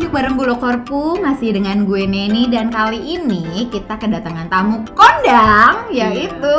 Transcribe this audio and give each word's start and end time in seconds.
Yuk 0.00 0.16
bareng 0.16 0.40
gue 0.40 0.48
Korpu 0.56 1.20
masih 1.20 1.52
dengan 1.52 1.84
gue 1.84 2.08
Neni 2.08 2.48
dan 2.48 2.72
kali 2.72 3.20
ini 3.20 3.68
kita 3.68 4.00
kedatangan 4.00 4.48
tamu 4.48 4.80
kondang 4.96 5.92
yaitu 5.92 6.56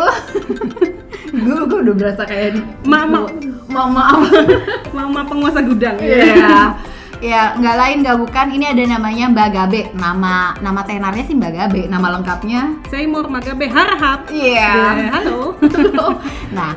gue 1.42 1.60
gue 1.66 1.80
udah 1.82 1.96
berasa 1.98 2.22
kayak 2.30 2.62
Mama. 2.86 3.26
mama 3.66 4.22
Mama 4.98 5.26
penguasa 5.26 5.66
gudang 5.66 5.98
Iya. 5.98 6.78
Ya, 7.22 7.54
nggak 7.58 7.78
lain 7.82 7.98
nggak 8.06 8.18
bukan 8.18 8.48
ini 8.50 8.66
ada 8.66 8.84
namanya 8.98 9.30
Mbak 9.30 9.50
Gabe. 9.54 9.82
Nama 9.94 10.58
nama 10.58 10.82
tenarnya 10.86 11.26
sih 11.26 11.38
Mbak 11.38 11.54
Gabe. 11.54 11.82
Nama 11.86 12.08
lengkapnya 12.18 12.82
Seymour 12.90 13.30
Magabe 13.30 13.70
Harhab. 13.70 14.26
Iya. 14.34 14.74
Ya, 14.74 15.10
halo. 15.18 15.54
nah, 16.58 16.74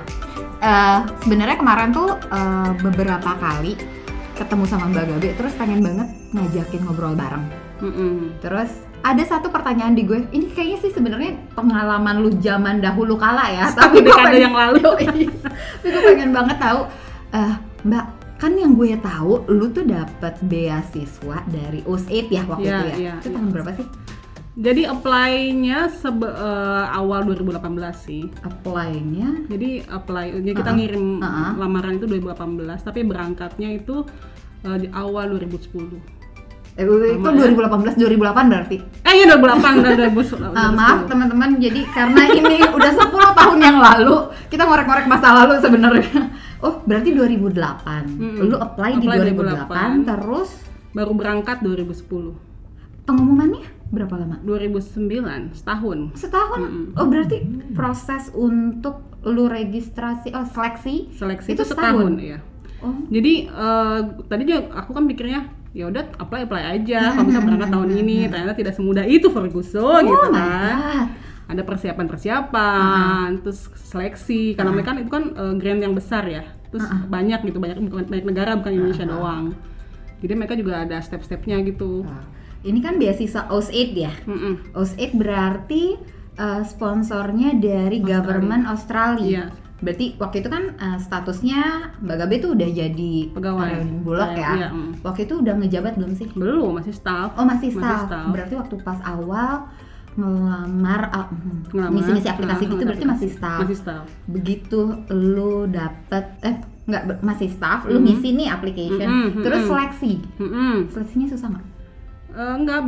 eh, 0.60 0.98
sebenarnya 1.24 1.56
kemarin 1.56 1.96
tuh 1.96 2.12
eh, 2.28 2.70
beberapa 2.76 3.32
kali 3.40 3.93
ketemu 4.34 4.64
sama 4.64 4.84
Mbak 4.88 5.04
Gabe, 5.08 5.28
terus 5.34 5.52
pengen 5.54 5.80
banget 5.80 6.08
ngajakin 6.30 6.80
ngobrol 6.82 7.14
bareng. 7.14 7.44
Mm-mm. 7.76 8.34
Terus 8.38 8.70
ada 9.00 9.22
satu 9.22 9.48
pertanyaan 9.48 9.92
di 9.92 10.02
gue, 10.02 10.26
ini 10.28 10.48
kayaknya 10.48 10.78
sih 10.80 10.90
sebenarnya 10.90 11.36
pengalaman 11.52 12.18
lu 12.18 12.30
zaman 12.36 12.78
dahulu 12.78 13.14
kala 13.14 13.46
ya, 13.48 13.66
Satu 13.70 13.94
gue 13.96 14.10
pengen- 14.10 14.42
yang 14.42 14.54
lalu. 14.54 14.80
Tapi 15.06 15.26
gue 15.84 16.02
pengen 16.04 16.30
banget 16.30 16.56
tahu, 16.56 16.80
eh, 17.30 17.54
Mbak, 17.82 18.06
kan 18.34 18.52
yang 18.54 18.72
gue 18.72 18.96
tahu 18.96 19.32
lu 19.48 19.70
tuh 19.70 19.84
dapat 19.84 20.34
beasiswa 20.42 21.38
dari 21.46 21.80
USAID 21.82 22.26
ya 22.28 22.42
waktu 22.44 22.64
Iya, 22.64 22.76
itu 22.76 22.86
ya. 22.86 22.96
iya, 22.96 23.12
itu 23.14 23.28
iya. 23.28 23.34
tahun 23.34 23.48
berapa 23.50 23.70
sih? 23.72 23.86
Jadi 24.54 24.86
apply-nya 24.86 25.90
sebe- 25.90 26.30
eh, 26.30 26.86
awal 26.88 27.26
2018 27.26 27.98
sih. 27.98 28.22
Apply-nya 28.38 29.50
Jadi 29.50 29.82
apply, 29.82 30.30
jadi 30.38 30.54
kita 30.54 30.70
Uh-uh. 30.70 30.78
ngirim 30.78 31.06
Uh-uh. 31.18 31.50
lamaran 31.58 31.98
itu 31.98 32.06
2018, 32.06 32.78
tapi 32.80 33.02
berangkatnya 33.02 33.74
itu 33.74 34.06
eh, 34.62 34.78
di 34.78 34.88
awal 34.94 35.34
2010. 35.34 35.98
eh, 36.74 36.86
itu 36.86 37.18
Lama 37.18 37.34
ya? 37.34 37.50
2018 37.50 37.98
2008 37.98 38.50
berarti. 38.50 38.76
Eh 39.02 39.12
iya 39.14 39.24
2008 39.26 39.78
dan 39.78 39.92
2010. 39.94 40.42
Uh, 40.50 40.70
maaf 40.70 41.06
teman-teman, 41.06 41.58
jadi 41.58 41.80
karena 41.86 42.22
ini 42.30 42.56
udah 42.66 42.92
10 42.94 43.10
tahun 43.34 43.58
yang 43.58 43.78
lalu, 43.78 44.14
kita 44.50 44.62
ngorek-ngorek 44.64 45.06
masa 45.06 45.34
lalu 45.34 45.58
sebenarnya. 45.58 46.30
Oh, 46.58 46.78
berarti 46.82 47.10
2008. 47.10 48.06
Mm-mm. 48.06 48.48
Lu 48.48 48.56
apply, 48.56 48.98
di 48.98 49.06
Apply 49.06 49.18
2008, 49.34 50.02
2008. 50.02 50.08
terus 50.08 50.50
Baru 50.90 51.12
berangkat 51.12 51.58
2010. 51.60 52.38
pengumumannya 53.04 53.66
berapa 53.92 54.14
lama? 54.16 54.40
2009, 54.44 55.52
setahun. 55.56 55.98
Setahun. 56.16 56.60
Mm-mm. 56.60 56.84
Oh, 56.96 57.06
berarti 57.08 57.44
proses 57.76 58.32
untuk 58.32 59.04
lu 59.24 59.48
registrasi 59.48 60.36
oh 60.36 60.44
seleksi 60.44 61.08
Seleksi 61.16 61.56
Itu 61.56 61.64
itu, 61.64 61.72
setahun, 61.72 62.12
setahun? 62.12 62.12
ya. 62.20 62.38
Oh. 62.84 62.92
Jadi 63.08 63.48
eh, 63.48 64.00
tadi 64.28 64.42
juga 64.44 64.60
aku 64.76 64.90
kan 64.92 65.04
pikirnya 65.08 65.40
ya 65.74 65.90
udah 65.90 66.06
apply 66.22 66.46
apply 66.46 66.62
aja 66.78 67.18
kalau 67.18 67.26
bisa 67.26 67.42
berangkat 67.42 67.70
tahun 67.74 67.90
ini 67.98 68.30
ternyata 68.30 68.54
tidak 68.54 68.78
semudah 68.78 69.02
itu 69.10 69.26
Ferguson 69.26 70.06
gitu 70.06 70.14
oh 70.14 70.30
my 70.30 70.38
kan 70.38 70.76
god. 70.78 71.06
ada 71.50 71.62
persiapan 71.66 72.06
persiapan 72.06 73.26
terus 73.42 73.66
seleksi 73.82 74.54
karena 74.54 74.70
mereka 74.70 74.94
kan 74.94 74.98
itu 75.02 75.10
kan 75.10 75.24
eh, 75.34 75.54
grant 75.58 75.82
yang 75.82 75.98
besar 75.98 76.22
ya 76.30 76.46
terus 76.70 76.86
banyak 77.10 77.42
gitu 77.50 77.58
banyak 77.58 77.90
bukan 77.90 78.06
banyak 78.06 78.26
negara 78.26 78.54
bukan 78.54 78.70
Indonesia 78.70 79.02
doang 79.02 79.44
jadi 80.22 80.32
mereka 80.38 80.54
juga 80.54 80.86
ada 80.86 81.02
step-stepnya 81.02 81.58
gitu 81.66 82.06
Wah, 82.06 82.22
Ini 82.64 82.78
kan 82.80 82.96
beasiswa 82.96 83.46
OSAID 83.46 83.90
ya. 83.94 84.12
Mm-mm. 84.24 84.72
OSAID 84.72 85.12
berarti 85.14 86.00
uh, 86.34 86.64
sponsornya 86.64 87.52
dari 87.54 88.00
government 88.00 88.64
Australia. 88.64 89.28
Iya. 89.28 89.44
Berarti 89.76 90.16
waktu 90.16 90.40
itu 90.40 90.48
kan 90.48 90.64
uh, 90.74 90.96
statusnya 90.96 91.60
Mbak 92.00 92.16
Gabe 92.16 92.34
tuh 92.40 92.50
udah 92.52 92.64
jadi 92.66 93.14
Pegawai. 93.30 93.60
karyawan 93.60 94.00
Bulog 94.00 94.32
ya. 94.32 94.50
Iya, 94.56 94.68
mm. 94.70 94.90
Waktu 95.02 95.20
itu 95.22 95.34
udah 95.36 95.54
ngejabat 95.54 95.92
belum 95.94 96.12
sih? 96.14 96.28
belum 96.32 96.70
masih 96.74 96.94
staff 96.94 97.36
Oh 97.36 97.44
masih 97.44 97.68
Masih 97.68 97.78
staff. 97.78 98.00
staff. 98.08 98.26
Berarti 98.28 98.54
waktu 98.56 98.74
pas 98.80 99.00
awal 99.04 99.68
ngelamar 100.14 101.00
hmm, 101.10 101.74
Ngelamar, 101.74 101.90
ngisi-ngisi 101.92 102.28
aplikasi 102.30 102.62
gitu 102.64 102.80
berarti 102.80 103.02
masih 103.04 103.28
staff. 103.28 103.58
masih 103.60 103.76
staff 103.76 104.04
Begitu 104.24 104.80
lu 105.10 105.66
dapet 105.66 106.24
eh 106.40 106.56
nggak 106.84 107.02
masih 107.20 107.48
staff, 107.48 107.82
lu 107.84 107.96
Mhm. 107.96 108.04
ngisi 108.04 108.28
nih 108.30 108.46
application, 108.46 109.08
Mhm, 109.08 109.40
terus 109.40 109.60
mhm. 109.60 109.68
seleksi. 109.68 110.12
Mm-mm. 110.38 110.74
Seleksinya 110.86 111.26
susah 111.26 111.48
nggak? 111.50 111.66
Eh, 112.34 112.54
enggak 112.56 112.78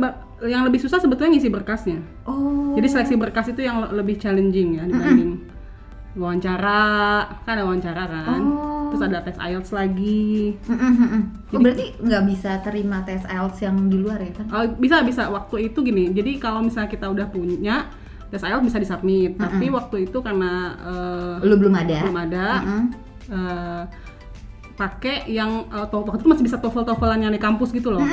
yang 0.43 0.61
lebih 0.61 0.77
susah 0.77 0.99
sebetulnya 0.99 1.33
ngisi 1.33 1.47
berkasnya 1.47 1.99
Oh. 2.23 2.75
Jadi 2.75 2.87
seleksi 2.87 3.15
berkas 3.15 3.47
itu 3.47 3.63
yang 3.63 3.79
le- 3.79 3.95
lebih 3.95 4.19
challenging 4.19 4.77
ya 4.77 4.83
dibanding 4.83 5.41
wawancara, 6.13 6.83
kan 7.41 7.51
ada 7.53 7.63
wawancara 7.63 8.03
kan. 8.05 8.41
Oh. 8.41 8.89
Terus 8.89 9.01
ada 9.03 9.19
tes 9.21 9.37
IELTS 9.37 9.69
lagi. 9.71 10.55
Mm. 10.65 11.21
Oh, 11.49 11.59
berarti 11.59 11.93
nggak 11.97 12.23
bisa 12.25 12.51
terima 12.61 13.03
tes 13.03 13.21
IELTS 13.23 13.59
yang 13.61 13.77
di 13.85 13.97
luar 13.97 14.17
ya 14.17 14.31
kan? 14.33 14.45
Bisa 14.75 15.01
bisa 15.01 15.27
waktu 15.27 15.69
itu 15.69 15.79
gini. 15.81 16.09
Jadi 16.09 16.37
kalau 16.37 16.61
misalnya 16.61 16.87
kita 16.87 17.07
udah 17.07 17.27
punya 17.27 17.87
tes 18.27 18.41
IELTS 18.41 18.65
bisa 18.65 18.77
disubmit, 18.77 19.37
tapi 19.37 19.69
waktu 19.69 20.05
itu 20.05 20.17
karena 20.19 20.51
eh, 21.39 21.45
Lu 21.45 21.55
belum 21.55 21.73
ada? 21.73 21.97
belum 22.01 22.17
ada 22.19 22.45
Mm-mm. 22.59 22.83
eh, 23.29 23.81
pakai 24.77 25.25
yang 25.25 25.51
to- 25.89 26.05
waktu 26.05 26.21
itu 26.21 26.29
masih 26.29 26.45
bisa 26.45 26.57
TOEFL 26.57 26.85
TOEFLan 26.85 27.19
yang 27.19 27.33
di 27.33 27.37
kampus 27.37 27.69
gitu 27.71 27.89
loh. 27.89 28.05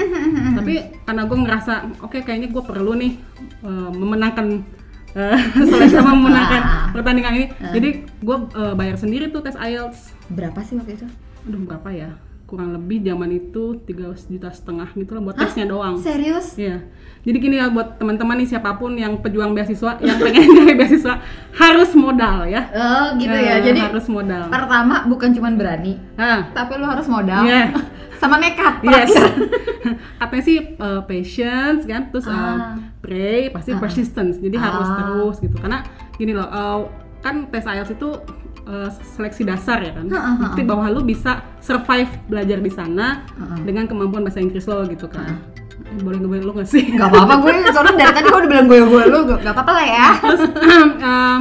Tapi 0.55 0.75
karena 1.03 1.23
gue 1.23 1.39
ngerasa 1.39 1.73
oke 2.01 2.19
kayaknya 2.19 2.49
gue 2.49 2.63
perlu 2.63 2.93
nih 2.95 3.13
eh, 3.61 3.91
memenangkan 3.93 4.65
eh, 5.13 5.37
seleksi 5.69 5.95
sama 5.95 6.13
memenangkan 6.15 6.63
Ah. 6.65 6.89
pertandingan 6.91 7.33
ini. 7.35 7.47
Jadi 7.71 7.89
gue 8.19 8.37
eh, 8.51 8.73
bayar 8.73 8.97
sendiri 8.97 9.29
tuh 9.29 9.41
tes 9.41 9.55
IELTS. 9.55 10.17
Berapa 10.29 10.59
sih 10.61 10.75
waktu 10.75 10.97
itu? 10.97 11.07
Aduh 11.45 11.61
berapa 11.63 11.89
ya? 11.91 12.11
Kurang 12.55 12.71
lebih 12.73 13.03
zaman 13.03 13.31
itu 13.31 13.63
tiga 13.83 14.15
juta 14.15 14.47
setengah 14.49 14.87
gitu 14.95 15.11
lah 15.11 15.23
buat 15.25 15.35
tesnya 15.35 15.67
doang. 15.67 15.99
Serius? 15.99 16.55
Iya. 16.55 16.87
Jadi 17.21 17.37
gini 17.37 17.57
ya 17.57 17.67
buat 17.67 17.99
teman-teman 17.99 18.39
nih 18.39 18.47
siapa 18.47 18.79
pun 18.79 18.95
yang 18.95 19.19
pejuang 19.19 19.51
beasiswa 19.51 19.99
yang 19.99 20.23
pengen 20.23 20.47
nyari 20.55 20.79
beasiswa 20.79 21.19
harus 21.53 21.91
modal 21.93 22.47
ya. 22.47 22.63
Oh 22.71 23.19
gitu 23.19 23.35
ya. 23.35 23.59
Eh, 23.59 23.67
Jadi 23.67 23.81
harus 23.83 24.07
modal. 24.07 24.47
pertama 24.47 25.03
bukan 25.05 25.35
cuma 25.35 25.51
berani, 25.51 25.99
Nah, 26.15 26.55
tapi 26.55 26.79
lu 26.79 26.87
harus 26.87 27.11
modal. 27.11 27.43
Iya. 27.43 27.75
Sama 28.23 28.39
nekat. 28.39 28.81
Yes. 28.81 29.11
Katanya 30.17 30.45
sih 30.49 30.59
uh, 30.79 31.03
patience 31.03 31.83
kan, 31.85 32.09
terus 32.09 32.25
uh, 32.25 32.33
Ah. 32.33 32.79
pray, 33.03 33.51
pasti 33.51 33.75
Ah. 33.75 33.83
persistence. 33.83 34.39
Jadi 34.39 34.55
harus 34.55 34.87
Ah. 34.87 34.97
terus 34.97 35.37
gitu. 35.43 35.59
Karena 35.59 35.83
gini 36.15 36.33
loh, 36.33 36.47
uh, 36.47 36.87
kan 37.19 37.51
tes 37.51 37.67
IELTS 37.67 37.99
itu 37.99 38.09
uh, 38.69 38.89
seleksi 39.17 39.45
dasar 39.45 39.81
ya 39.81 39.93
kan. 39.97 40.07
Bukti 40.41 40.63
bahwa 40.65 40.89
lu 40.93 41.05
bisa 41.05 41.45
survive 41.61 42.11
belajar 42.29 42.59
di 42.61 42.73
sana 42.73 43.25
dengan 43.65 43.89
kemampuan 43.89 44.25
bahasa 44.25 44.41
Inggris 44.41 44.69
lo 44.69 44.85
gitu 44.89 45.09
kan. 45.09 45.55
Eh, 45.75 45.99
boleh 46.03 46.19
gue 46.23 46.39
lu 46.43 46.53
gak 46.55 46.69
sih? 46.71 46.95
Gak 46.95 47.11
apa-apa 47.11 47.35
gue, 47.43 47.55
soalnya 47.75 47.95
dari 47.99 48.13
tadi 48.15 48.27
gue 48.31 48.41
udah 48.41 48.51
bilang 48.51 48.67
gue 48.71 48.79
gue 48.79 49.05
lu, 49.11 49.19
gak 49.27 49.55
apa-apa 49.55 49.73
lah 49.75 49.87
ya. 49.87 50.09
terus 50.23 50.43
um, 51.11 51.39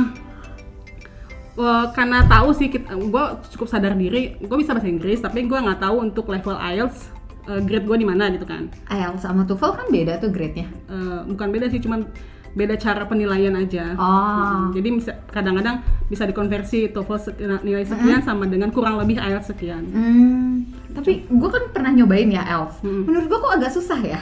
uh, 1.57 1.85
karena 1.93 2.25
tahu 2.25 2.49
sih 2.57 2.67
gue 2.73 3.25
cukup 3.53 3.67
sadar 3.69 3.93
diri 3.93 4.37
gue 4.41 4.57
bisa 4.57 4.73
bahasa 4.73 4.89
Inggris 4.89 5.21
tapi 5.21 5.45
gue 5.45 5.57
nggak 5.57 5.85
tahu 5.85 6.01
untuk 6.01 6.25
level 6.29 6.57
IELTS 6.57 7.13
uh, 7.45 7.61
grade 7.61 7.85
gue 7.85 7.97
di 8.01 8.07
mana 8.07 8.33
gitu 8.33 8.45
kan 8.49 8.73
IELTS 8.89 9.21
sama 9.21 9.45
TOEFL 9.45 9.71
kan 9.77 9.87
beda 9.89 10.13
tuh 10.17 10.29
grade-nya. 10.33 10.67
Uh, 10.89 11.21
bukan 11.29 11.47
beda 11.53 11.69
sih 11.69 11.81
cuman 11.81 12.09
beda 12.53 12.75
cara 12.75 13.03
penilaian 13.03 13.53
aja 13.53 13.93
Oh. 13.95 14.69
jadi 14.69 14.87
bisa 14.91 15.11
kadang-kadang 15.27 15.81
bisa 16.05 16.23
dikonversi 16.23 16.87
TOEFL 16.87 17.33
nilai 17.59 17.81
sekian 17.83 18.21
sama 18.21 18.45
dengan 18.45 18.69
kurang 18.69 18.95
lebih 18.95 19.17
IELTS 19.17 19.49
sekian 19.49 19.83
Hmm, 19.87 20.65
tapi 20.91 21.25
gue 21.25 21.49
kan 21.49 21.63
pernah 21.69 21.89
nyobain 21.91 22.29
ya 22.29 22.45
IELTS. 22.45 22.81
Mm. 22.81 23.03
Menurut 23.03 23.25
gue 23.25 23.39
kok 23.39 23.53
agak 23.53 23.71
susah 23.71 23.99
ya. 23.99 24.21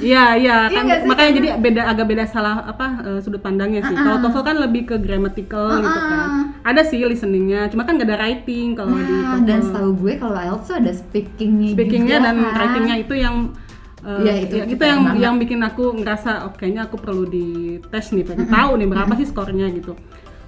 Iya, 0.00 0.34
iya, 0.34 0.56
Iya 0.66 0.74
kan 0.74 0.84
sih? 0.90 1.06
makanya 1.06 1.32
jadi 1.32 1.48
beda 1.56 1.82
agak 1.86 2.06
beda 2.08 2.24
salah 2.26 2.66
apa 2.66 2.86
eh, 3.00 3.20
sudut 3.20 3.38
pandangnya 3.38 3.78
sih. 3.80 3.94
Kalau 3.94 4.18
TOEFL 4.20 4.42
kan 4.44 4.56
lebih 4.58 4.82
ke 4.84 4.96
grammatical 4.98 5.70
gitu 5.78 6.00
kan. 6.02 6.28
Ada 6.60 6.82
sih 6.84 6.98
listeningnya, 7.00 7.66
cuma 7.68 7.82
kan 7.82 7.94
nggak 7.94 8.04
ada 8.04 8.18
writing 8.18 8.74
kalau 8.74 8.90
di 8.92 9.06
Nah, 9.06 9.38
TOEFL. 9.38 9.46
dan 9.46 9.58
setahu 9.62 9.90
gue 9.96 10.12
kalau 10.18 10.34
IELTS 10.36 10.66
tuh 10.66 10.76
ada 10.76 10.90
speakingnya 10.92 11.70
Speakingnya 11.72 12.16
juga 12.16 12.26
dan 12.26 12.36
kan. 12.36 12.54
writingnya 12.58 12.96
itu 12.98 13.14
yang 13.14 13.36
eh, 14.08 14.20
Iya, 14.24 14.34
itu 14.48 14.54
ya, 14.56 14.64
itu 14.64 14.82
yang 14.82 15.00
banget. 15.04 15.20
yang 15.20 15.34
bikin 15.36 15.60
aku 15.60 15.84
ngerasa 16.00 16.48
oh, 16.48 16.52
kayaknya 16.56 16.88
aku 16.88 16.96
perlu 16.96 17.28
di 17.28 17.76
tes 17.92 18.08
nih, 18.08 18.24
pengen 18.24 18.48
tahu 18.48 18.70
nih 18.80 18.88
berapa 18.88 19.12
sih 19.20 19.28
skornya 19.28 19.68
gitu. 19.76 19.92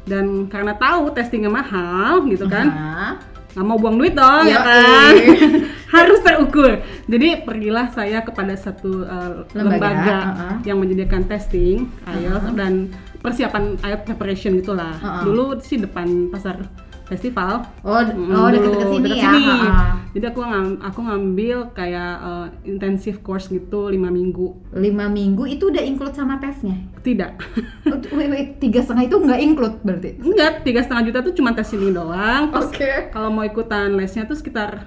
Dan 0.08 0.48
karena 0.48 0.72
tahu 0.80 1.12
testingnya 1.12 1.52
mahal 1.52 2.24
gitu 2.24 2.48
kan, 2.48 2.66
Hah? 2.72 3.14
nggak 3.50 3.66
mau 3.66 3.78
buang 3.82 3.98
duit 3.98 4.14
dong 4.14 4.46
Yoi. 4.46 4.54
ya 4.54 4.60
kan 4.62 5.14
harus 5.94 6.18
terukur 6.22 6.78
jadi 7.10 7.42
pergilah 7.42 7.90
saya 7.90 8.22
kepada 8.22 8.54
satu 8.54 9.02
uh, 9.02 9.42
Lembaga, 9.50 9.74
lembaga, 9.74 10.18
uh-uh. 10.22 10.54
yang 10.62 10.78
menyediakan 10.78 11.26
testing 11.26 11.90
IELTS 12.06 12.54
dan 12.54 12.94
persiapan 13.18 13.74
IELTS 13.82 14.06
preparation 14.06 14.54
gitulah 14.54 14.94
Uh-uh. 15.02 15.22
dulu 15.26 15.44
sih 15.58 15.82
depan 15.82 16.30
pasar 16.30 16.62
festival 17.10 17.66
Oh, 17.82 17.98
Mm, 18.00 18.30
oh 18.30 18.48
deket-deket 18.48 18.86
sini 18.88 19.02
deket 19.04 19.18
ya. 19.18 19.24
sini. 19.28 19.44
Ha-ha. 19.44 19.86
jadi 20.10 20.24
aku 20.26 20.40
ngam- 20.40 20.78
aku 20.80 21.00
ngambil 21.02 21.56
kayak 21.72 22.12
uh, 22.20 22.46
intensive 22.64 23.20
course 23.20 23.46
gitu 23.46 23.86
lima 23.88 24.08
minggu 24.08 24.54
Lima 24.72 25.06
minggu 25.06 25.44
itu 25.44 25.68
udah 25.68 25.82
include 25.82 26.12
sama 26.12 26.38
tesnya. 26.38 26.78
tidak 27.00 27.42
Oh, 27.84 27.98
wait, 28.12 28.28
wait, 28.28 28.48
tiga 28.56 28.78
setengah 28.78 29.04
itu 29.04 29.16
nggak 29.18 29.40
include 29.40 29.76
berarti? 29.80 30.10
enggak 30.18 30.62
tiga 30.62 30.80
setengah 30.80 31.04
juta 31.04 31.18
tuh 31.20 31.34
cuma 31.34 31.50
tes 31.50 31.68
ini 31.70 31.90
doang 31.90 32.48
Oke. 32.52 33.10
kalau 33.10 33.28
mau 33.28 33.42
ikutan 33.42 33.90
lesnya 33.92 34.22
tuh 34.22 34.34
sekitar 34.34 34.86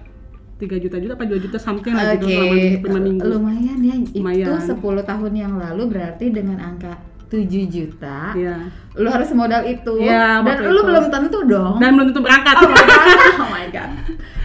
3 0.55 0.69
juta 0.79 0.95
juta 0.95 1.13
apa 1.13 1.25
2 1.25 1.35
juta 1.41 1.57
something 1.57 1.91
lah 1.91 2.13
Oke, 2.13 2.23
gitu 2.23 2.39
selama 2.79 2.95
5 2.95 3.03
minggu. 3.03 3.27
lumayan 3.27 3.79
ya. 3.81 3.95
Itu 3.99 4.15
Lumayan. 4.15 4.63
10 4.63 4.79
tahun 5.03 5.31
yang 5.35 5.53
lalu 5.57 5.83
berarti 5.89 6.25
dengan 6.29 6.55
angka 6.57 6.93
7 7.33 7.49
juta, 7.65 8.17
Iya. 8.31 8.69
lu 8.93 9.09
harus 9.09 9.25
modal 9.33 9.65
itu. 9.65 9.93
Iya, 9.97 10.39
dan 10.39 10.55
lu 10.63 10.77
itu. 10.77 10.85
belum 10.85 11.05
tentu 11.09 11.39
dong. 11.43 11.81
Dan 11.81 11.97
belum 11.97 12.07
tentu 12.09 12.21
berangkat. 12.21 12.55
oh 12.55 12.69
my 12.69 12.77
god, 12.85 13.07
oh 13.35 13.49
my 13.49 13.65
god. 13.67 13.89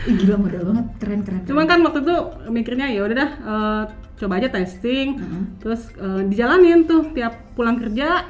Ih, 0.08 0.14
gila 0.16 0.36
modal 0.38 0.62
banget, 0.64 0.86
keren 0.96 1.20
keren. 1.20 1.40
Cuman 1.44 1.64
kan 1.64 1.78
waktu 1.82 2.00
itu 2.00 2.16
mikirnya 2.48 2.86
ya 2.88 3.04
udah 3.04 3.16
dah 3.18 3.30
eh, 3.38 3.82
coba 4.16 4.32
aja 4.34 4.48
testing. 4.48 5.08
Heeh. 5.14 5.42
Terus 5.60 5.92
eh, 5.94 6.22
dijalanin 6.24 6.82
tuh 6.82 7.12
tiap 7.12 7.52
pulang 7.52 7.76
kerja 7.76 8.24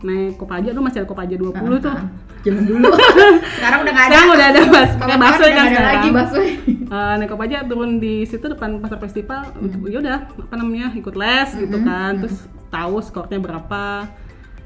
naik 0.00 0.36
Kopaja 0.36 0.70
tuh 0.70 0.80
masih 0.80 1.02
ada 1.02 1.08
Kopaja 1.08 1.34
20 1.34 1.50
tuh. 1.80 1.90
Ah, 1.90 2.06
Zaman 2.44 2.60
dulu. 2.62 2.92
Sekarang 3.56 3.78
udah 3.82 3.90
nggak 3.90 4.04
ada. 4.04 4.12
Sekarang 4.12 4.28
udah 4.30 4.46
ada 4.46 4.60
bas, 4.68 4.90
pakai 4.94 5.16
udah 5.16 5.30
kan 5.32 5.64
sekarang. 5.66 5.82
lagi 5.82 6.08
busway. 6.12 6.48
Eh, 6.84 7.14
naik 7.18 7.28
Kopaja 7.28 7.56
turun 7.64 7.90
di 7.98 8.14
situ 8.22 8.46
depan 8.46 8.78
pasar 8.78 9.00
festival 9.00 9.42
untuk 9.58 9.88
ya 9.88 9.98
udah 9.98 10.18
apa 10.30 10.54
namanya 10.54 10.92
ikut 10.92 11.14
les 11.14 11.50
gitu 11.56 11.82
kan 11.82 12.20
terus 12.20 12.46
tahu 12.74 12.98
skornya 12.98 13.38
berapa 13.38 14.10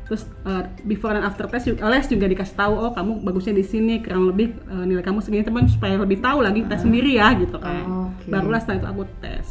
terus 0.03 0.25
eh, 0.43 0.65
before 0.83 1.13
dan 1.13 1.21
after 1.21 1.45
test 1.45 1.69
juga, 1.69 1.85
les 1.87 2.09
juga 2.09 2.25
dikasih 2.25 2.57
tahu 2.57 2.73
oh 2.73 2.91
kamu 2.91 3.21
bagusnya 3.21 3.53
di 3.53 3.61
sini 3.63 4.01
kurang 4.01 4.25
lebih 4.27 4.57
eh, 4.65 4.85
nilai 4.85 5.05
kamu 5.05 5.21
segini 5.21 5.45
teman 5.45 5.69
supaya 5.69 6.01
lebih 6.01 6.19
tahu 6.19 6.41
lagi 6.41 6.65
tes 6.65 6.81
sendiri 6.81 7.15
ya 7.15 7.37
gitu 7.37 7.61
kan 7.61 7.85
Oke. 8.09 8.27
barulah 8.27 8.57
setelah 8.57 8.79
itu 8.79 8.89
aku 8.89 9.05
tes 9.21 9.49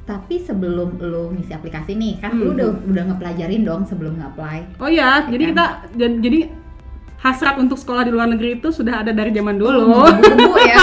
Tapi 0.00 0.42
sebelum 0.42 0.98
lu 0.98 1.30
ngisi 1.30 1.54
aplikasi 1.54 1.94
nih, 1.94 2.18
kan 2.18 2.34
Hmm. 2.34 2.42
lu 2.42 2.50
udah 2.58 2.68
udah 2.82 3.02
ngepelajarin 3.14 3.62
dong 3.62 3.86
sebelum 3.86 4.18
nge-apply. 4.18 4.82
oh 4.82 4.90
iya 4.90 5.22
jadi 5.24 5.44
Kan? 5.46 5.50
kita 5.54 5.66
jadi, 5.94 6.14
jadi 6.18 6.38
hasrat 7.20 7.54
untuk 7.56 7.78
sekolah 7.78 8.02
di 8.02 8.10
luar 8.10 8.26
negeri 8.26 8.58
itu 8.58 8.74
sudah 8.74 9.06
ada 9.06 9.12
dari 9.12 9.30
zaman 9.30 9.54
dulu 9.54 9.92
Bumbu 10.18 10.56
ya. 10.58 10.82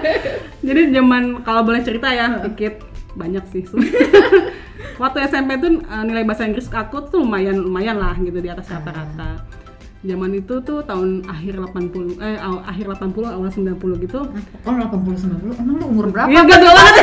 Jadi 0.68 0.92
zaman 0.92 1.40
kalau 1.40 1.60
boleh 1.60 1.80
cerita 1.80 2.08
ya 2.08 2.40
dikit 2.40 2.84
banyak 3.16 3.44
sih. 3.48 3.64
Waktu 4.94 5.18
SMP 5.24 5.50
tuh 5.56 5.70
eh, 5.80 6.02
nilai 6.02 6.22
bahasa 6.22 6.44
Inggris 6.44 6.66
aku 6.66 7.02
tuh 7.04 7.20
lumayan 7.20 7.58
lumayan 7.58 7.96
lah 7.96 8.14
gitu 8.16 8.36
di 8.36 8.46
atas 8.46 8.68
rata-rata. 8.68 9.42
Zaman 10.00 10.36
itu 10.36 10.60
tuh 10.60 10.84
tahun 10.84 11.24
akhir 11.24 11.56
80 11.64 12.20
eh 12.20 12.36
aw- 12.36 12.60
akhir 12.62 12.92
80 12.92 13.24
awal 13.26 13.48
90 13.48 14.04
gitu. 14.04 14.20
Oh 14.60 14.70
80 14.70 15.16
90 15.48 15.56
emang 15.56 15.74
lu 15.74 15.86
umur 15.88 16.06
berapa? 16.08 16.28
Iya 16.28 16.44
gak 16.44 16.60
banget 16.60 16.94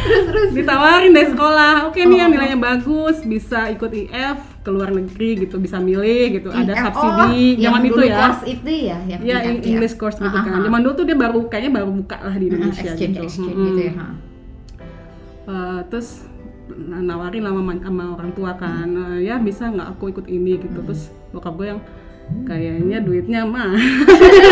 terus 0.00 0.24
terus. 0.24 0.48
ditawarin 0.56 1.12
dari 1.12 1.28
sekolah. 1.28 1.74
Oke 1.86 2.00
nih 2.02 2.18
yang 2.18 2.30
nilainya 2.30 2.56
bagus 2.56 3.20
bisa 3.22 3.68
ikut 3.68 3.92
IF 3.92 4.40
ke 4.60 4.68
luar 4.68 4.88
negeri 4.90 5.36
gitu 5.38 5.56
bisa 5.56 5.76
milih 5.76 6.36
gitu 6.36 6.48
ada 6.48 6.72
subsidi 6.72 7.56
oh, 7.56 7.62
zaman 7.62 7.80
itu 7.82 8.00
ya. 8.02 8.16
course 8.18 8.42
itu 8.46 8.70
ya 8.82 8.96
yang 9.06 9.20
Iya, 9.20 9.36
IF, 9.46 9.60
English 9.66 9.94
course 9.96 10.16
gitu 10.16 10.28
Ah, 10.28 10.40
ah, 10.40 10.44
kan. 10.46 10.52
ah. 10.56 10.64
Zaman 10.64 10.80
dulu 10.80 10.94
tuh 10.94 11.04
dia 11.04 11.16
baru 11.16 11.40
kayaknya 11.44 11.72
baru 11.76 11.88
buka 11.94 12.16
lah 12.18 12.34
di 12.34 12.46
Indonesia 12.46 12.88
exchange 12.88 13.14
gitu. 13.14 13.24
exchange 13.24 13.52
Mm-mm. 13.52 13.66
gitu 13.66 13.80
ya. 13.84 13.92
Eh, 15.46 15.80
terus 15.88 16.08
nawarin 16.80 17.44
sama, 17.44 17.60
sama 17.76 18.04
orang 18.16 18.30
tua 18.32 18.52
kan 18.56 18.88
"Eh, 19.16 19.28
ya 19.28 19.36
bisa 19.36 19.68
nggak 19.68 19.88
aku 19.94 20.10
ikut 20.10 20.26
ini 20.26 20.56
gitu 20.56 20.80
terus 20.80 21.12
bokap 21.30 21.54
gue 21.54 21.66
yang 21.68 21.80
kayaknya 22.46 23.02
duitnya 23.02 23.42
mah 23.42 23.74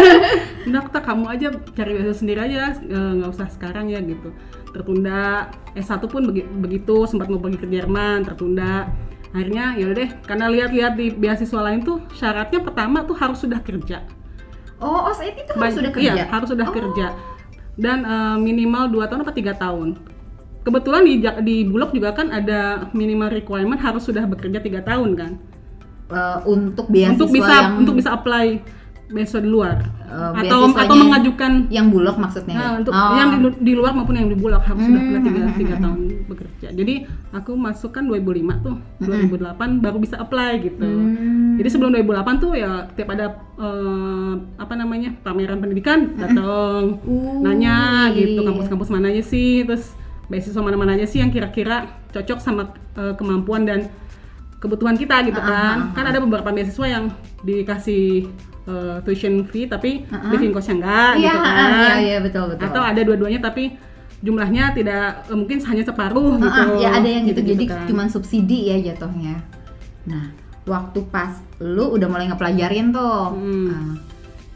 kita 0.84 1.00
kamu 1.00 1.24
aja 1.30 1.46
cari 1.72 1.90
beasiswa 1.94 2.16
sendiri 2.16 2.40
aja 2.42 2.74
eh, 2.76 3.12
nggak 3.18 3.30
usah 3.30 3.48
sekarang 3.48 3.88
ya 3.88 4.02
gitu 4.02 4.34
tertunda 4.68 5.48
S1 5.72 6.02
pun 6.04 6.28
begi- 6.28 6.48
begitu 6.58 7.06
sempat 7.06 7.30
mau 7.30 7.40
pergi 7.40 7.58
ke 7.58 7.66
Jerman 7.66 8.26
tertunda 8.26 8.90
akhirnya 9.30 9.76
ya 9.76 9.92
deh 9.92 10.08
karena 10.24 10.48
lihat-lihat 10.48 10.92
di 10.96 11.12
beasiswa 11.12 11.60
lain 11.62 11.84
tuh 11.84 12.00
syaratnya 12.12 12.60
pertama 12.60 13.04
tuh 13.04 13.16
harus 13.16 13.40
sudah 13.40 13.60
kerja 13.60 14.04
Oh, 14.78 15.10
oh 15.10 15.14
itu 15.18 15.42
harus 15.58 15.74
sudah 15.74 15.90
kerja. 15.90 16.12
Iya, 16.14 16.24
harus 16.30 16.54
sudah 16.54 16.70
Oh. 16.70 16.70
kerja. 16.70 17.06
Dan 17.74 18.06
eh, 18.06 18.36
minimal 18.38 18.86
2 18.86 19.10
tahun 19.10 19.26
apa 19.26 19.34
tiga 19.34 19.50
tahun. 19.50 19.98
Kebetulan 20.68 21.02
di 21.08 21.14
di 21.24 21.56
Bulog 21.64 21.96
juga 21.96 22.12
kan 22.12 22.28
ada 22.28 22.92
minimal 22.92 23.32
requirement 23.32 23.80
harus 23.80 24.04
sudah 24.04 24.28
bekerja 24.28 24.60
tiga 24.60 24.84
tahun 24.84 25.16
kan. 25.16 25.32
Eh, 26.08 26.38
untuk 26.48 26.88
beasiswa 26.88 27.12
untuk 27.16 27.28
bisa 27.32 27.52
yang 27.52 27.84
untuk 27.84 27.94
bisa 28.00 28.10
apply 28.16 28.46
beasiswa 29.08 29.40
di 29.40 29.48
luar 29.48 29.76
eh, 30.08 30.32
atau 30.44 30.68
atau 30.72 30.94
mengajukan 30.96 31.68
yang 31.68 31.88
bulog 31.92 32.16
maksudnya. 32.20 32.56
Nah, 32.56 32.72
untuk 32.80 32.92
Oh. 32.92 33.12
yang 33.16 33.28
di, 33.32 33.48
di 33.60 33.72
luar 33.76 33.92
maupun 33.96 34.16
yang 34.16 34.28
di 34.28 34.36
Bulog 34.36 34.60
harus 34.60 34.84
sudah 34.84 35.00
Hmm, 35.00 35.08
pernah 35.08 35.22
tiga, 35.24 35.40
hmm, 35.40 35.56
tiga 35.56 35.74
hmm, 35.76 35.84
tahun 35.84 36.00
bekerja. 36.28 36.68
Jadi 36.72 36.94
aku 37.32 37.52
masuk 37.56 37.90
kan 37.92 38.04
2005 38.08 38.56
tuh, 38.60 38.76
2008 39.04 39.80
baru 39.84 39.96
bisa 40.00 40.16
apply 40.20 40.52
gitu. 40.64 40.84
Hmm. 40.84 41.56
Jadi 41.60 41.68
sebelum 41.72 41.92
2008 41.92 42.36
tuh 42.40 42.52
ya 42.56 42.88
tiap 42.96 43.08
ada 43.12 43.36
eh, 43.56 44.32
apa 44.56 44.74
namanya 44.76 45.12
pameran 45.24 45.60
pendidikan 45.60 46.16
datang 46.16 47.00
Uh, 47.04 47.40
nanya 47.44 48.08
gitu 48.16 48.40
kampus-kampus 48.44 48.88
mana 48.92 49.12
aja 49.12 49.24
sih, 49.24 49.64
terus 49.64 49.97
beasiswa 50.28 50.60
mana-mana 50.60 50.92
aja 50.92 51.04
sih 51.04 51.18
yang 51.18 51.28
kira-kira 51.28 51.84
cocok 52.08 52.38
sama 52.38 52.62
eh, 52.94 53.12
kemampuan 53.14 53.64
dan 53.64 53.88
kebutuhan 54.58 54.94
kita 54.94 55.22
gitu 55.22 55.38
Ah, 55.38 55.46
kan. 55.46 55.54
ah, 55.54 55.72
ah, 55.82 55.94
Kan 55.94 56.04
ada 56.06 56.18
beberapa 56.18 56.48
beasiswa 56.48 56.86
yang 56.86 57.04
dikasih 57.42 58.28
eh, 58.64 58.96
tuition 59.02 59.40
fee 59.42 59.64
tapi 59.64 60.04
Ah, 60.06 60.20
ah. 60.20 60.30
living 60.30 60.52
cost-nya 60.52 60.74
enggak 60.76 61.12
Iya, 61.14 61.24
gitu 61.26 61.38
ah, 61.38 61.48
kan. 61.48 61.68
iya, 61.72 61.94
iya 61.98 62.16
betul 62.18 62.44
betul. 62.50 62.64
Atau 62.64 62.82
ada 62.82 63.00
dua-duanya 63.00 63.40
tapi 63.40 63.64
jumlahnya 64.18 64.74
tidak 64.74 65.04
eh, 65.24 65.36
mungkin 65.36 65.58
hanya 65.62 65.82
separuh 65.82 66.34
Ah, 66.34 66.42
gitu. 66.42 66.60
ah, 66.66 66.76
ya 66.76 66.88
ada 66.92 67.08
yang 67.08 67.24
gitu, 67.24 67.40
jadi 67.40 67.64
kan. 67.64 67.86
cuman 67.86 68.06
subsidi 68.06 68.68
ya 68.68 68.76
jatuhnya. 68.84 69.40
Nah, 70.04 70.28
waktu 70.64 71.00
pas 71.08 71.32
lu 71.58 71.88
udah 71.90 72.06
mulai 72.06 72.26
ngepelajarin 72.26 72.90
tuh, 72.90 73.32
Hmm. 73.32 73.68
ah, 73.70 73.92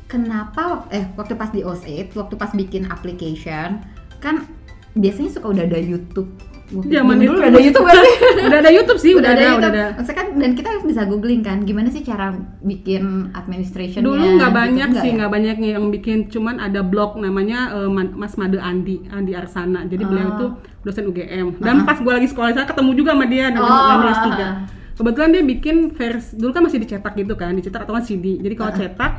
kenapa 0.06 0.84
eh 0.88 1.08
waktu 1.14 1.32
pas 1.32 1.48
di 1.48 1.62
OSIT, 1.62 2.12
waktu 2.12 2.34
pas 2.34 2.52
bikin 2.52 2.84
application, 2.86 3.80
kan 4.18 4.44
biasanya 4.94 5.30
suka 5.30 5.46
udah 5.48 5.64
ada 5.64 5.78
YouTube. 5.78 6.28
Zaman 6.72 7.20
dulu 7.20 7.36
udah 7.36 7.52
ada 7.52 7.60
YouTube 7.60 7.84
kan? 7.84 8.00
udah 8.48 8.58
ada 8.64 8.72
YouTube 8.72 8.96
sih, 8.96 9.12
udah, 9.12 9.28
ada, 9.28 9.36
udah 9.36 9.50
YouTube. 9.50 9.72
ada. 9.76 9.84
Maksudnya 9.92 10.16
kan 10.16 10.26
dan 10.32 10.50
kita 10.56 10.68
bisa 10.82 11.02
googling 11.04 11.42
kan, 11.44 11.58
gimana 11.62 11.92
sih 11.92 12.00
cara 12.00 12.32
bikin 12.62 13.02
administration 13.34 14.00
Dulu 14.00 14.40
nggak 14.40 14.48
banyak 14.50 14.88
sih, 14.96 15.10
nggak 15.12 15.28
banyak 15.28 15.56
yang 15.60 15.92
bikin, 15.92 16.32
cuman 16.32 16.56
ada 16.56 16.80
blog 16.80 17.20
namanya 17.20 17.76
Man- 17.86 18.16
Mas 18.16 18.40
Made 18.40 18.56
Andi, 18.56 19.04
Andi 19.06 19.36
Arsana. 19.36 19.84
Jadi 19.84 20.00
beliau 20.00 20.28
Oh. 20.28 20.32
itu 20.32 20.46
dosen 20.82 21.04
UGM. 21.04 21.60
Dan 21.60 21.84
pas 21.84 22.00
gue 22.00 22.08
lagi 22.08 22.32
sekolah 22.32 22.56
saya 22.56 22.64
ketemu 22.64 22.90
juga 22.96 23.12
sama 23.12 23.26
dia 23.28 23.52
dengan 23.52 23.68
Oh, 23.68 23.92
ah, 23.92 24.08
S3. 24.08 24.28
ah. 24.32 24.54
Kebetulan 24.92 25.28
dia 25.28 25.42
bikin 25.42 25.76
versi 25.90 26.36
dulu 26.36 26.52
kan 26.52 26.62
masih 26.62 26.78
dicetak 26.78 27.12
gitu 27.14 27.34
kan, 27.34 27.52
dicetak 27.52 27.84
atau 27.84 27.92
kan 27.92 28.04
CD. 28.04 28.40
Jadi 28.40 28.54
kalau 28.54 28.72
Ah. 28.72 28.76
cetak 28.76 29.12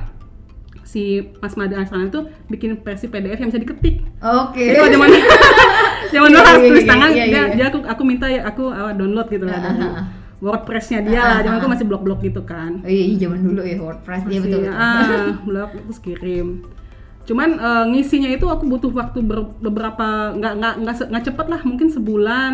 si 0.83 1.03
Mas 1.39 1.53
Made 1.53 1.74
Arsana 1.74 2.06
itu 2.06 2.21
bikin 2.47 2.77
versi 2.77 3.07
PDF 3.07 3.38
yang 3.38 3.50
bisa 3.50 3.60
diketik. 3.60 4.03
Oke. 4.19 4.63
Jadi 4.63 4.77
kalau 4.77 4.91
zaman 4.91 5.10
zaman 6.10 6.27
dulu 6.29 6.38
Iya, 6.38 6.46
harus 6.46 6.62
iya, 6.62 6.69
tulis 6.69 6.84
iya, 6.84 6.91
tangan, 6.91 7.10
iya, 7.10 7.25
dia, 7.25 7.34
iya. 7.34 7.43
dia 7.53 7.65
aku 7.67 7.79
aku 7.84 8.01
minta 8.03 8.25
ya 8.27 8.41
aku 8.43 8.63
uh, 8.67 8.91
download 8.91 9.27
gitu 9.27 9.46
lah 9.46 9.55
Ah, 9.55 9.72
ah, 9.72 9.86
ah. 9.96 10.05
WordPress-nya 10.38 11.00
dia 11.01 11.17
Ah, 11.17 11.24
lah. 11.24 11.34
ah, 11.34 11.41
Zaman 11.41 11.57
itu 11.57 11.67
ah. 11.67 11.72
masih 11.75 11.86
blog-blog 11.88 12.19
gitu 12.22 12.41
kan. 12.43 12.72
Oh 12.84 12.89
iya, 12.89 13.03
iya, 13.10 13.17
zaman 13.17 13.39
dulu 13.41 13.62
ya 13.63 13.77
WordPress 13.79 14.22
dia 14.27 14.39
betul. 14.39 14.60
betul. 14.62 14.74
Ah, 14.75 15.31
blog 15.48 15.69
terus 15.74 16.00
kirim. 16.00 16.48
Cuman 17.24 17.50
eh, 17.55 17.84
ngisinya 17.89 18.27
itu 18.27 18.46
aku 18.46 18.67
butuh 18.67 18.91
waktu 18.91 19.24
ber- 19.24 19.55
beberapa 19.57 20.36
nggak 20.36 20.53
nggak 20.60 20.74
nggak 20.84 20.96
nggak 21.07 21.24
cepet 21.24 21.46
lah 21.48 21.62
mungkin 21.63 21.88
sebulan. 21.88 22.53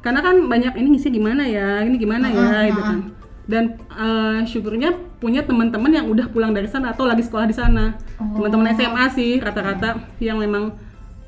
Karena 0.00 0.20
kan 0.20 0.36
banyak 0.48 0.74
ini 0.74 0.96
ngisi 0.96 1.08
gimana 1.08 1.44
ya, 1.44 1.84
ini 1.84 1.94
gimana 1.94 2.26
ya 2.26 2.66
gitu 2.66 2.82
kan. 2.82 2.98
Dan 3.46 3.64
eh, 3.88 4.38
syukurnya 4.44 4.90
punya 5.20 5.44
teman-teman 5.44 5.92
yang 5.92 6.06
udah 6.06 6.26
pulang 6.26 6.50
dari 6.50 6.64
sana 6.64 6.90
atau 6.90 7.04
lagi 7.04 7.20
sekolah 7.20 7.44
di 7.44 7.52
sana. 7.52 7.94
Oh. 8.16 8.40
Teman-teman 8.40 8.72
SMA 8.72 9.04
sih 9.12 9.36
rata-rata 9.36 10.00
yang 10.18 10.40
memang 10.40 10.72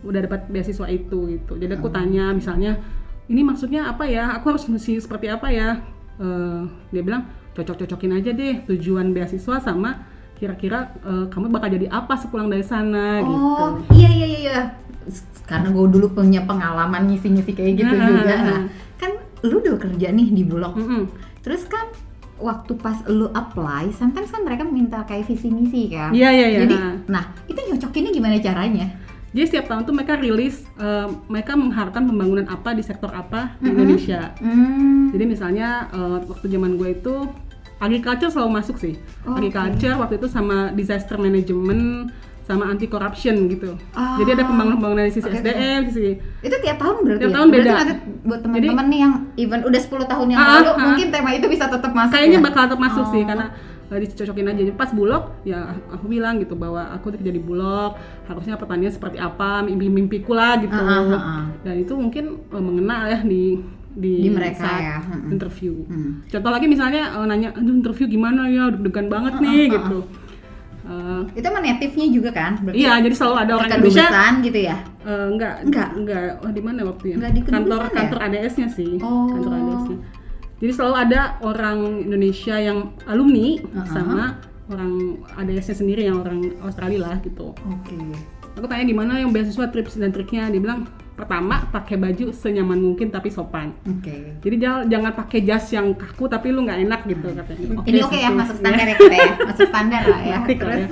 udah 0.01 0.21
dapat 0.25 0.49
beasiswa 0.49 0.89
itu 0.89 1.29
gitu. 1.31 1.53
Jadi 1.55 1.73
Oh. 1.73 1.79
aku 1.79 1.89
tanya 1.89 2.33
misalnya, 2.33 2.81
ini 3.27 3.41
maksudnya 3.41 3.87
apa 3.87 4.03
ya? 4.05 4.33
Aku 4.35 4.51
harus 4.51 4.65
mesti 4.67 4.97
seperti 4.97 5.29
apa 5.29 5.47
ya? 5.49 5.79
Eh, 6.17 6.61
dia 6.89 7.03
bilang 7.03 7.29
cocok-cocokin 7.53 8.13
aja 8.15 8.33
deh 8.33 8.65
tujuan 8.67 9.13
beasiswa 9.13 9.61
sama 9.61 10.09
kira-kira 10.35 10.91
eh, 11.03 11.25
kamu 11.29 11.49
bakal 11.49 11.69
jadi 11.71 11.87
apa 11.87 12.17
sepulang 12.17 12.49
dari 12.49 12.65
sana 12.65 13.21
gitu. 13.21 13.29
Oh 13.31 13.71
iya 13.93 14.09
iya 14.09 14.27
iya. 14.27 14.39
iya. 14.41 14.59
Karena 15.45 15.69
gue 15.69 15.87
dulu 15.87 16.07
punya 16.13 16.43
pengalaman 16.43 17.07
ngisi-ngisi 17.07 17.53
kayak 17.53 17.73
gitu 17.77 17.93
Nah, 17.93 18.07
juga. 18.07 18.23
nah, 18.25 18.41
Nah, 18.47 18.61
kan 18.97 19.11
lu 19.43 19.59
udah 19.59 19.75
kerja 19.77 20.09
nih 20.09 20.29
di 20.31 20.43
Bulog. 20.43 20.75
Mm-mm. 20.75 21.03
Terus 21.43 21.67
kan 21.67 21.91
waktu 22.41 22.73
pas 22.79 23.01
lu 23.07 23.29
apply, 23.33 23.93
sometimes 23.95 24.33
kan 24.33 24.43
mereka 24.43 24.65
minta 24.65 25.05
kayak 25.05 25.29
visi 25.29 25.53
misi 25.53 25.93
kan. 25.93 26.11
Iya 26.15 26.31
iya 26.33 26.47
iya. 26.49 26.61
Jadi, 26.67 26.77
Nah, 27.09 27.25
itu 27.47 27.59
nyocokinnya 27.59 28.13
gimana 28.15 28.37
caranya? 28.41 28.87
Jadi 29.33 29.45
setiap 29.49 29.73
tahun 29.73 29.89
tuh 29.89 29.95
mereka 29.97 30.21
rilis, 30.21 30.69
eh, 30.77 31.09
mereka 31.33 31.57
mengharapkan 31.57 32.05
pembangunan 32.05 32.45
apa 32.53 32.77
di 32.77 32.85
sektor 32.85 33.09
apa 33.17 33.57
di 33.57 33.73
Mm-mm. 33.73 33.73
Indonesia. 33.81 34.37
Hmm. 34.41 35.09
Jadi 35.09 35.25
misalnya 35.25 35.89
eh, 35.89 36.19
waktu 36.29 36.47
zaman 36.53 36.77
gue 36.77 36.89
itu 36.93 37.15
agriculture 37.81 38.31
selalu 38.31 38.51
masuk 38.61 38.77
sih. 38.77 38.95
Oh, 39.25 39.35
agriculture 39.35 39.97
waktu 39.97 40.21
itu 40.21 40.29
sama 40.29 40.71
disaster 40.77 41.17
management 41.17 42.13
sama 42.43 42.67
anti 42.67 42.85
corruption 42.85 43.47
gitu. 43.47 43.79
Ah. 43.93 44.17
Jadi 44.17 44.31
ada 44.33 44.45
pembangunan-pembangunan 44.45 45.03
dari 45.03 45.13
sisi 45.13 45.25
oke. 45.25 45.37
SDM, 45.37 45.81
sisi 45.87 46.13
Itu 46.41 46.57
tiap 46.59 46.77
tahun 46.77 46.97
berarti 47.01 47.21
Tiap 47.21 47.29
ya? 47.29 47.35
tahun 47.35 47.47
Berarti 47.49 47.63
beda. 47.65 47.79
nanti 47.79 47.95
buat 48.23 48.41
teman-teman 48.41 48.87
nih 48.89 48.99
yang 49.01 49.13
even 49.37 49.61
udah 49.63 49.81
10 49.81 50.05
tahun 50.05 50.27
yang 50.29 50.39
Ah, 50.39 50.49
lalu 50.53 50.63
ah, 50.65 50.73
ah. 50.73 50.83
mungkin 50.85 51.07
tema 51.09 51.31
itu 51.31 51.47
bisa 51.47 51.65
tetap 51.67 51.91
masuk 51.91 52.13
kayaknya 52.13 52.37
ya? 52.37 52.45
bakal 52.45 52.63
tetap 52.65 52.81
masuk 52.81 53.05
sih 53.09 53.21
Oh. 53.21 53.27
karena 53.27 53.47
uh, 53.87 53.97
dicocokin 53.97 54.47
aja 54.49 54.63
pas 54.73 54.91
bulog 54.91 55.23
ya 55.43 55.59
aku 55.89 56.05
bilang 56.09 56.35
gitu 56.37 56.55
bahwa 56.55 56.83
aku 56.91 57.13
kerja 57.13 57.29
di 57.29 57.39
bulog 57.39 57.95
harusnya 58.25 58.55
pertanian 58.55 58.91
seperti 58.91 59.17
apa 59.17 59.63
mimpi-mimpiku 59.63 60.33
lah 60.33 60.59
gitu 60.59 60.73
Ah, 60.73 60.83
ah, 60.83 61.03
ah, 61.09 61.15
ah. 61.15 61.45
dan 61.63 61.75
itu 61.79 61.95
mungkin 61.95 62.25
uh, 62.49 62.59
mengena 62.59 63.07
ya 63.09 63.21
di 63.23 63.63
di, 63.93 64.25
Di 64.25 64.33
mereka 64.33 64.65
saat 64.65 64.81
ya, 64.81 64.97
interview 65.29 65.85
Hmm. 65.85 66.25
contoh 66.27 66.49
lagi 66.49 66.65
misalnya 66.65 67.13
uh, 67.13 67.23
nanya 67.23 67.53
aduh 67.53 67.71
interview 67.71 68.09
gimana 68.09 68.49
ya 68.49 68.73
deg-degan 68.73 69.07
banget 69.07 69.37
nih 69.39 69.53
ah, 69.53 69.61
ah, 69.61 69.69
gitu 69.71 69.99
Uh, 70.93 71.25
Itu 71.33 71.49
emang 71.49 71.65
native-nya 71.65 72.07
juga 72.13 72.31
kan? 72.37 72.61
Berarti 72.61 72.77
iya 72.77 73.01
jadi 73.01 73.15
selalu 73.17 73.37
ada 73.41 73.53
orang 73.57 73.71
Indonesia 73.81 74.21
gitu 74.45 74.59
ya? 74.61 74.77
Eh, 75.09 75.27
enggak, 75.33 75.55
Enggak? 75.65 75.89
enggak. 75.97 76.23
Oh, 76.45 76.51
di 76.53 76.61
mana 76.61 76.81
waktu 76.85 77.05
ya? 77.09 77.15
Enggak 77.17 77.33
di 77.33 77.41
kantor 77.49 77.81
ya? 77.81 77.91
kantor 77.97 78.19
ADS-nya 78.21 78.69
sih. 78.69 78.93
Oh. 79.01 79.33
Kantor 79.33 79.53
ADS-nya. 79.57 79.99
Jadi 80.61 80.73
selalu 80.77 80.97
ada 81.01 81.21
orang 81.41 81.79
Indonesia 82.05 82.55
yang 82.55 82.79
alumni 83.09 83.57
Uh-huh. 83.59 83.89
sama 83.89 84.21
orang 84.69 84.93
ADS-nya 85.41 85.75
sendiri 85.75 86.03
yang 86.07 86.21
orang 86.21 86.53
Australia 86.61 87.09
lah 87.09 87.17
gitu. 87.25 87.57
Oke. 87.57 87.97
Aku 88.61 88.69
tanya 88.69 88.85
gimana 88.85 89.17
yang 89.17 89.33
beasiswa 89.33 89.65
tips 89.73 89.97
dan 89.97 90.13
triknya, 90.13 90.53
dia 90.53 90.61
bilang 90.61 90.85
pertama 91.23 91.71
pakai 91.71 91.95
baju 91.95 92.35
senyaman 92.35 92.83
mungkin 92.83 93.07
tapi 93.09 93.31
sopan. 93.31 93.71
Oke. 93.87 94.43
Jadi 94.43 94.57
jangan 94.59 94.83
jangan 94.91 95.13
pakai 95.15 95.47
jas 95.47 95.71
yang 95.71 95.95
kaku 95.95 96.27
tapi 96.27 96.51
lu 96.51 96.67
nggak 96.67 96.83
enak 96.83 97.01
gitu 97.07 97.31
katanya. 97.31 97.67
Ini 97.87 97.99
oke 98.03 98.17
ya 98.19 98.27
satu. 98.27 98.39
masuk 98.43 98.57
standar 98.59 98.83
ya 98.83 98.97
kita 98.99 99.15
ya. 99.15 99.33
Masuk 99.47 99.67
standar 99.71 100.03
lah 100.03 100.21
ya. 100.21 100.39
Terus 100.51 100.83
ya. 100.83 100.87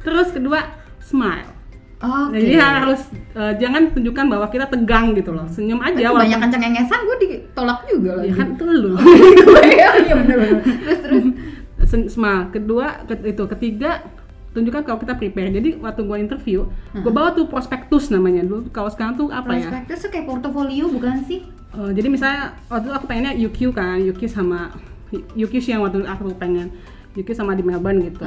Terus 0.00 0.28
kedua 0.30 0.58
smile. 1.02 1.50
Oke. 1.96 2.38
Jadi 2.38 2.54
harus 2.56 3.02
eh, 3.34 3.52
jangan 3.58 3.82
tunjukkan 3.90 4.26
bahwa 4.30 4.46
kita 4.46 4.66
tegang 4.68 5.06
gitu 5.12 5.34
loh. 5.34 5.50
Senyum 5.50 5.82
aja 5.82 5.96
Tapi 5.96 6.04
walaupun- 6.04 6.22
kebanyakan 6.22 6.48
cengengesan 6.54 6.98
gue 7.02 7.16
ditolak 7.26 7.78
juga 7.90 8.10
lagi. 8.20 8.28
Ya 8.30 8.34
kan 8.36 8.48
itu 8.54 8.64
lu. 8.64 8.92
Iya 9.66 9.88
iya 9.98 10.14
benar. 10.14 10.38
Terus 10.62 11.00
terus. 11.02 11.24
Smile. 12.14 12.50
Kedua 12.50 13.02
ke- 13.02 13.26
itu 13.26 13.42
ketiga 13.50 14.02
tunjukkan 14.56 14.82
kalau 14.88 14.96
kita 14.96 15.12
prepare. 15.14 15.52
Jadi 15.52 15.76
waktu 15.76 16.00
gua 16.08 16.16
interview, 16.16 16.64
gua 17.04 17.12
bawa 17.12 17.28
tuh 17.36 17.44
prospektus 17.44 18.08
namanya. 18.08 18.40
Dulu 18.40 18.72
kalau 18.72 18.88
sekarang 18.88 19.20
tuh 19.20 19.28
apa 19.28 19.52
ya? 19.52 19.68
Prospektus 19.68 19.98
tuh 20.08 20.10
kayak 20.10 20.24
portofolio 20.24 20.88
bukan 20.88 21.20
sih? 21.28 21.44
Eh, 21.76 21.90
jadi 21.92 22.08
misalnya 22.08 22.56
waktu 22.72 22.88
itu 22.88 22.94
aku 22.96 23.04
pengennya 23.04 23.32
UQ 23.36 23.58
kan, 23.76 24.00
UQ 24.00 24.20
sama 24.24 24.72
UQ 25.36 25.52
sih 25.60 25.76
yang 25.76 25.84
waktu 25.84 26.08
aku 26.08 26.32
pengen 26.40 26.72
UQ 27.12 27.28
sama 27.36 27.52
di 27.52 27.60
Melbourne 27.60 28.00
gitu. 28.00 28.24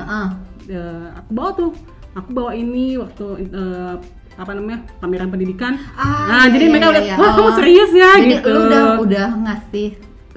Eh, 0.70 1.08
aku 1.18 1.30
bawa 1.34 1.50
tuh, 1.58 1.74
aku 2.14 2.30
bawa 2.30 2.52
ini 2.54 3.02
waktu 3.02 3.50
eh, 3.50 3.96
apa 4.40 4.52
namanya 4.56 4.88
pameran 5.04 5.28
pendidikan. 5.28 5.76
Ah, 6.00 6.30
nah 6.32 6.44
iya, 6.48 6.56
jadi 6.56 6.64
iya, 6.64 6.72
mereka 6.72 6.86
iya, 6.88 6.94
udah, 6.94 7.04
iya. 7.04 7.16
wah 7.20 7.32
kamu 7.36 7.44
Oh. 7.44 7.56
serius 7.60 7.92
ya 7.92 8.12
Jadi 8.16 8.30
gitu. 8.40 8.50
lu 8.56 8.60
udah 8.72 8.84
udah 9.04 9.28
ngasih 9.44 9.88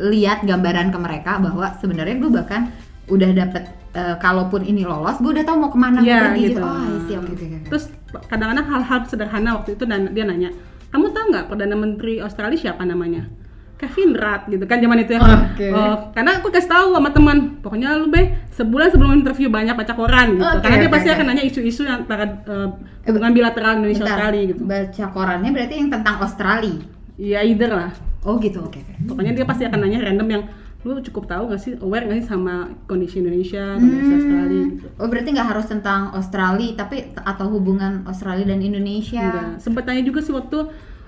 lihat 0.03 0.39
gambaran 0.43 0.91
ke 0.91 0.99
mereka 0.99 1.39
bahwa 1.39 1.71
sebenarnya 1.79 2.19
gue 2.19 2.31
bahkan 2.33 2.63
udah 3.07 3.31
dapet 3.31 3.71
eh, 3.93 4.17
kalaupun 4.19 4.65
ini 4.65 4.83
lolos, 4.83 5.21
gue 5.21 5.31
udah 5.33 5.45
tahu 5.45 5.57
mau 5.61 5.71
ke 5.71 5.79
mana 5.79 5.99
Iya, 6.01 6.33
pergi 6.33 6.43
gitu. 6.53 6.61
Oh, 6.65 6.73
I 6.81 6.99
see. 7.07 7.17
Oke 7.17 7.31
oke 7.37 7.45
oke. 7.45 7.59
Terus 7.69 7.85
kadang-kadang 8.29 8.67
hal-hal 8.69 8.99
sederhana 9.07 9.51
waktu 9.61 9.77
itu 9.77 9.85
dan 9.85 10.13
dia 10.13 10.25
nanya, 10.25 10.51
kamu 10.91 11.13
tahu 11.13 11.25
nggak 11.33 11.47
perdana 11.49 11.77
menteri 11.77 12.21
Australia 12.21 12.59
siapa 12.59 12.83
namanya? 12.85 13.29
Kevin 13.83 14.15
Rudd 14.15 14.47
gitu 14.47 14.63
kan 14.71 14.79
zaman 14.79 14.99
itu 15.03 15.19
ya. 15.19 15.21
Oke. 15.21 15.67
Oh, 15.75 16.15
karena 16.15 16.39
aku 16.39 16.55
kasih 16.55 16.71
tahu 16.71 16.95
sama 16.95 17.11
teman, 17.11 17.59
pokoknya 17.59 17.99
lu 17.99 18.15
be 18.15 18.31
sebulan 18.55 18.95
sebelum 18.95 19.11
interview 19.19 19.51
banyak 19.51 19.75
baca 19.75 19.91
koran 19.99 20.39
gitu. 20.39 20.47
Oke, 20.47 20.63
karena 20.63 20.77
dia 20.79 20.87
oke, 20.87 20.95
pasti 20.95 21.09
oke. 21.11 21.15
akan 21.19 21.27
nanya 21.27 21.43
isu-isu 21.43 21.83
yang 21.83 22.07
antara 22.07 22.25
Eh, 23.03 23.11
hubungan 23.11 23.35
bilateral 23.35 23.83
Indonesia 23.83 24.07
Bentar, 24.07 24.15
Australia 24.23 24.43
gitu. 24.55 24.63
Baca 24.63 25.05
korannya 25.11 25.51
berarti 25.51 25.75
yang 25.75 25.91
tentang 25.91 26.17
Australia. 26.23 26.79
Iya 27.19 27.39
either 27.43 27.71
lah. 27.75 27.91
Oh 28.23 28.39
gitu, 28.39 28.63
oke 28.63 28.79
oke. 28.79 28.93
Pokoknya 29.11 29.35
dia 29.35 29.43
pasti 29.43 29.67
akan 29.67 29.79
nanya 29.83 29.99
random 30.07 30.29
yang 30.31 30.43
lu 30.83 30.99
cukup 30.99 31.25
tahu 31.27 31.43
nggak 31.47 31.61
sih 31.61 31.73
aware 31.79 32.05
nggak 32.05 32.19
sih 32.21 32.29
sama 32.29 32.55
kondisi 32.85 33.19
Indonesia, 33.19 33.79
kondisi 33.79 34.13
Australia 34.13 34.63
gitu. 34.69 34.87
Oh 34.99 35.07
berarti 35.07 35.29
nggak 35.31 35.49
harus 35.49 35.67
tentang 35.67 36.11
Australia, 36.11 36.75
tapi 36.75 36.97
atau 37.15 37.47
hubungan 37.49 38.03
Australia 38.05 38.47
dan 38.47 38.59
Indonesia. 38.61 39.23
Enggak. 39.23 39.63
Sempet 39.63 39.83
tanya 39.85 40.03
juga 40.03 40.19
sih 40.21 40.35
waktu 40.35 40.59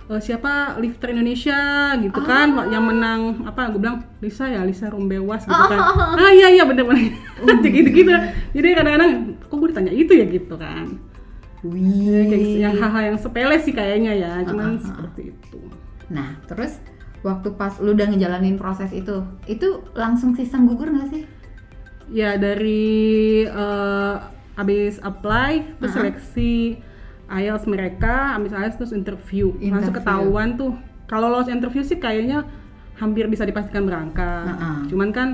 eh, 0.05 0.21
siapa 0.21 0.77
lifter 0.79 1.11
Indonesia 1.11 1.59
gitu 1.97 2.21
kan 2.23 2.55
Ah. 2.55 2.69
yang 2.69 2.85
menang 2.85 3.43
apa 3.43 3.67
gue 3.69 3.81
bilang 3.81 4.05
Lisa 4.21 4.47
ya 4.47 4.61
Lisa 4.61 4.87
Rombewas 4.87 5.43
gitu 5.43 5.65
kan 5.65 5.81
ah 6.21 6.31
iya 6.31 6.53
iya 6.53 6.63
bener-bener 6.63 7.09
gitu 7.65 7.89
gitu 7.91 8.13
jadi 8.53 8.69
kadang-kadang 8.77 9.11
kok 9.41 9.57
gue 9.57 9.69
ditanya 9.73 9.91
itu 9.91 10.13
ya 10.13 10.29
gitu 10.29 10.55
kan 10.55 11.01
Wih. 11.65 12.29
kayak 12.29 12.61
yang 12.61 12.77
hal-hal 12.77 13.03
yang 13.11 13.19
sepele 13.19 13.57
sih 13.57 13.73
kayaknya 13.73 14.13
ya 14.13 14.29
Ah, 14.31 14.37
ah, 14.37 14.43
cuman 14.45 14.67
ah. 14.71 14.81
seperti 14.85 15.33
itu 15.33 15.59
Nah, 16.05 16.37
terus 16.45 16.85
waktu 17.25 17.57
pas 17.57 17.73
lu 17.81 17.97
udah 17.97 18.07
ngejalanin 18.07 18.55
proses 18.55 18.93
itu, 18.93 19.25
itu 19.47 19.81
langsung 19.97 20.37
sistem 20.37 20.69
gugur 20.69 20.87
nggak 20.87 21.09
sih? 21.11 21.25
ya 22.05 22.37
dari 22.37 22.93
eh, 23.43 24.15
abis 24.55 25.01
apply 25.01 25.81
terus 25.81 25.89
Ah, 25.89 25.97
ah. 25.97 25.99
seleksi 25.99 26.77
IELTS 27.27 27.65
mereka 27.65 28.37
abis 28.37 28.53
IELTS 28.53 28.77
terus 28.77 28.93
interview, 28.93 29.57
langsung 29.57 29.89
Interview. 29.89 29.97
ketahuan 29.99 30.49
tuh 30.55 30.77
kalau 31.05 31.27
lolos 31.27 31.49
interview 31.49 31.81
sih 31.81 31.97
kayaknya 31.97 32.45
hampir 32.95 33.25
bisa 33.27 33.43
dipastikan 33.43 33.89
berangkat 33.89 34.45
Ah, 34.47 34.61
ah. 34.61 34.79
cuman 34.85 35.09
kan 35.11 35.29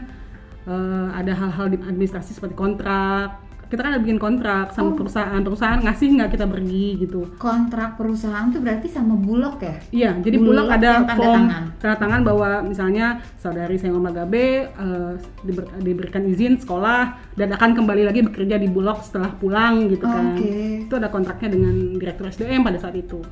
eh, 0.64 1.08
ada 1.10 1.34
hal-hal 1.34 1.66
di 1.68 1.76
administrasi 1.76 2.32
seperti 2.32 2.54
kontrak 2.54 3.34
kita 3.70 3.80
kan 3.80 3.94
ada 3.94 4.02
bikin 4.02 4.18
kontrak 4.18 4.74
sama 4.74 4.90
Oh. 4.90 4.98
perusahaan 4.98 5.38
perusahaan 5.38 5.78
ngasih 5.78 6.06
nggak 6.12 6.30
kita 6.30 6.44
pergi 6.44 6.86
gitu 6.98 7.22
Kontrak 7.38 7.94
perusahaan 7.94 8.50
tuh 8.50 8.58
berarti 8.58 8.86
sama 8.86 9.14
Bulog 9.14 9.56
ya? 9.56 9.78
Iya, 9.88 10.10
jadi 10.18 10.36
Bulog 10.36 10.66
Bulog 10.66 10.74
ada 10.74 10.90
tanda 11.00 11.14
form 11.14 11.42
tangan. 11.46 11.64
tanda 11.78 11.96
tangan 11.96 12.20
bahwa 12.20 12.50
misalnya 12.62 13.06
saudari 13.36 13.78
saya 13.78 13.94
Magabe 13.94 14.44
eh, 14.68 15.12
diber- 15.40 15.70
diberikan 15.78 16.26
izin 16.26 16.58
sekolah 16.58 17.02
dan 17.32 17.48
akan 17.50 17.70
kembali 17.72 18.02
lagi 18.04 18.20
bekerja 18.20 18.56
di 18.56 18.66
Bulog 18.66 19.00
setelah 19.00 19.30
pulang 19.32 19.86
gitu 19.86 20.02
kan. 20.02 20.34
Oke. 20.34 20.84
Itu 20.84 20.94
ada 20.96 21.06
kontraknya 21.06 21.48
dengan 21.48 21.74
direktur 21.94 22.26
SDM 22.26 22.60
pada 22.60 22.76
saat 22.76 22.92
itu. 22.92 23.22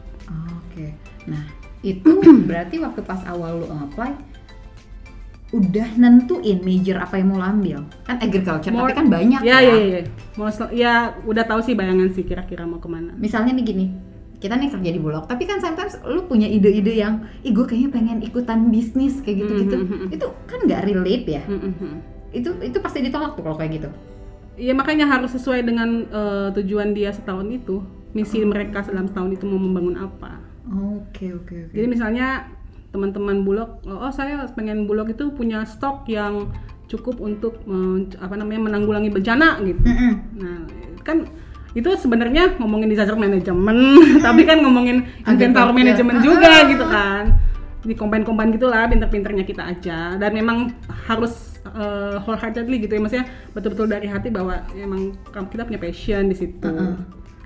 Oke. 0.54 0.94
Nah, 1.26 1.42
itu 1.80 2.10
berarti 2.48 2.78
waktu 2.78 3.02
pas 3.02 3.26
awal 3.26 3.58
lu 3.58 3.66
apply 3.66 4.14
udah 5.48 5.96
nentuin 5.96 6.60
major 6.60 7.00
apa 7.00 7.16
yang 7.16 7.32
mau 7.32 7.40
ambil. 7.40 7.80
Kan 8.04 8.20
agriculture, 8.20 8.68
Mau- 8.68 8.84
tapi 8.84 8.94
kan 8.94 9.06
banyak 9.08 9.40
ya. 9.40 9.58
Ya, 9.58 9.58
ya, 9.64 9.76
ya. 9.80 10.00
Sel- 10.50 10.72
ya 10.72 10.92
udah 11.24 11.44
tahu 11.44 11.64
sih 11.64 11.72
bayangan 11.72 12.12
sih 12.12 12.22
kira-kira 12.22 12.68
mau 12.68 12.76
ke 12.76 12.86
mana. 12.86 13.16
Misalnya 13.16 13.56
nih 13.56 13.64
gini, 13.64 13.86
kita 14.38 14.54
nih 14.54 14.68
kerja 14.68 14.90
di 14.92 15.00
Bulog, 15.00 15.24
tapi 15.24 15.48
kan 15.48 15.58
sometimes 15.58 15.96
lu 16.04 16.22
punya 16.24 16.44
ide-ide 16.44 16.92
yang, 16.92 17.24
ih 17.40 17.50
gue 17.50 17.64
kayaknya 17.64 17.90
pengen 17.90 18.18
ikutan 18.20 18.68
bisnis 18.68 19.18
kayak 19.18 19.42
gitu-gitu. 19.42 19.76
Mhm. 19.78 20.06
Itu 20.12 20.26
kan 20.44 20.58
nggak 20.62 20.84
relate 20.84 21.26
ya? 21.26 21.42
Mm-mm. 21.48 21.96
Itu 22.28 22.52
itu 22.60 22.76
pasti 22.78 23.00
ditolak 23.00 23.32
tuh 23.32 23.42
kalau 23.42 23.56
kayak 23.56 23.72
gitu. 23.80 23.88
Iya 24.54 24.74
makanya 24.74 25.08
harus 25.08 25.32
sesuai 25.32 25.64
dengan 25.64 26.04
eh, 26.04 26.48
tujuan 26.54 26.92
dia 26.92 27.08
setahun 27.08 27.48
itu, 27.48 27.80
misi 28.12 28.44
Oh. 28.44 28.46
mereka 28.46 28.84
dalam 28.84 29.08
setahun 29.08 29.32
itu 29.32 29.48
mau 29.48 29.56
membangun 29.56 29.96
apa. 29.96 30.44
Oke 30.68 31.32
oke 31.32 31.54
oke. 31.66 31.72
Jadi 31.72 31.86
misalnya 31.88 32.52
teman-teman 32.88 33.42
bulog, 33.42 33.84
oh 33.84 34.08
saya 34.08 34.48
pengen 34.50 34.84
bulog 34.84 35.08
itu 35.08 35.28
punya 35.30 35.60
stok 35.62 36.08
yang 36.08 36.48
cukup 36.86 37.20
untuk 37.20 37.60
men- 37.64 38.16
apa 38.16 38.32
namanya 38.32 38.64
menanggulangi 38.64 39.08
bencana 39.08 39.60
gitu. 39.60 39.76
Mm-mm. 39.78 40.12
Nah 40.34 40.58
kan 41.02 41.28
itu 41.72 41.84
sebenarnya 41.94 42.56
ngomongin 42.56 42.88
disaster 42.88 43.12
management, 43.12 43.80
tapi 44.18 44.42
kan 44.42 44.58
ngomongin 44.58 45.04
inventory 45.22 45.68
Agriculture. 45.68 45.76
management 45.76 46.16
Ah. 46.16 46.24
juga 46.28 46.52
gitu 46.64 46.84
kan. 46.84 47.24
Di 47.78 47.94
combine-combine 47.94 48.50
gitulah 48.52 48.88
pinter-pinternya 48.88 49.44
kita 49.44 49.62
aja 49.64 49.98
dan 50.16 50.30
memang 50.32 50.72
harus 51.06 51.60
uh, 51.68 52.18
wholeheartedly 52.18 52.82
gitu 52.82 52.90
ya 52.90 53.00
maksudnya 53.00 53.26
betul-betul 53.52 53.86
dari 53.86 54.08
hati 54.08 54.28
bahwa 54.28 54.64
emang 54.74 55.12
kita 55.46 55.62
punya 55.62 55.78
passion 55.78 56.26
di 56.26 56.36
situ. 56.36 56.64
Uh-uh. 56.64 56.96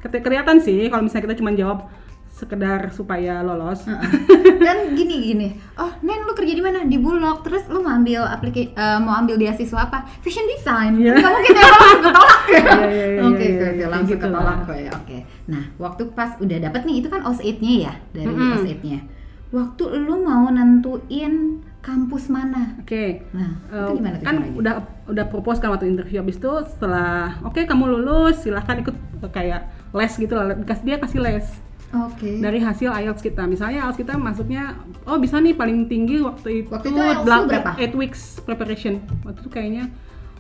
Kete- 0.01 0.23
Kelihatan 0.23 0.59
sih 0.59 0.87
kalau 0.87 1.05
misalnya 1.05 1.27
kita 1.29 1.37
cuma 1.37 1.51
jawab 1.53 1.91
sekedar 2.33 2.89
supaya 2.89 3.45
lolos. 3.45 3.85
kan 3.85 4.79
gini 4.99 5.17
gini. 5.23 5.49
Oh 5.77 5.93
Nen 6.01 6.25
lu 6.25 6.33
kerja 6.33 6.51
di 6.51 6.65
mana? 6.65 6.81
Di 6.83 6.97
Bulog. 6.97 7.45
Terus 7.45 7.69
lu 7.69 7.79
mau 7.79 7.93
ambil 7.93 8.25
aplikasi 8.25 8.73
mau 8.99 9.15
ambil 9.15 9.37
beasiswa 9.37 9.85
apa? 9.85 10.09
Fashion 10.19 10.49
design. 10.49 10.97
Nggak 10.97 11.21
mungkin 11.23 11.53
ya 11.53 11.65
langsung 11.69 12.03
ketolak. 12.03 12.41
Ya 12.53 12.59
Iya, 12.59 12.89
iya, 12.89 13.07
iya, 13.07 13.21
oke 13.23 13.47
oke 13.47 13.85
langsung 13.87 14.17
Gitu 14.17 14.25
ketolak 14.27 14.57
kok 14.65 14.77
ya. 14.77 14.91
Oke. 14.93 15.19
Nah 15.47 15.65
waktu 15.77 16.03
pas 16.11 16.31
udah 16.37 16.59
dapet 16.59 16.81
nih 16.83 16.97
itu 16.99 17.09
kan 17.09 17.21
OS8 17.23 17.57
nya 17.61 17.73
ya? 17.79 17.93
Dari 18.11 18.27
Mm-mm. 18.27 18.53
OS8 18.59 18.81
nya. 18.83 19.01
Waktu 19.53 19.85
lu 20.01 20.15
mau 20.19 20.49
nentuin 20.49 21.35
kampus 21.79 22.27
mana? 22.27 22.81
Oke. 22.81 23.29
nah 23.31 23.53
Eh, 23.69 23.77
itu 23.85 23.93
gimana 24.01 24.17
tuh 24.17 24.25
kan 24.25 24.35
caranya? 24.39 24.57
udah 24.57 24.75
udah 25.07 25.25
propose 25.29 25.61
kan 25.61 25.69
waktu 25.69 25.87
interview. 25.87 26.19
Habis 26.19 26.41
itu 26.41 26.53
setelah 26.73 27.37
oke 27.43 27.61
kamu 27.61 27.85
lulus 27.87 28.41
silahkan 28.41 28.81
ikut 28.81 28.97
eh, 29.21 29.29
kayak 29.29 29.61
les 29.93 30.13
gitu 30.17 30.33
lah. 30.33 30.49
Dia 30.57 30.97
kasih 30.97 31.21
les 31.21 31.45
oke. 31.95 32.31
Dari 32.39 32.59
hasil 32.59 32.89
IELTS 32.89 33.21
kita. 33.21 33.45
Misalnya 33.45 33.85
IELTS 33.85 33.99
kita 33.99 34.15
masuknya 34.15 34.77
oh 35.05 35.17
bisa 35.17 35.37
nih 35.37 35.53
paling 35.53 35.87
tinggi 35.87 36.19
waktu 36.19 36.63
itu 36.63 36.69
Waktu 36.69 36.89
itu 36.89 36.99
IELTS 36.99 37.47
berapa? 37.47 37.71
eight 37.77 37.95
weeks 37.95 38.21
preparation. 38.41 38.99
Waktu 39.23 39.39
itu 39.39 39.51
kayaknya 39.51 39.85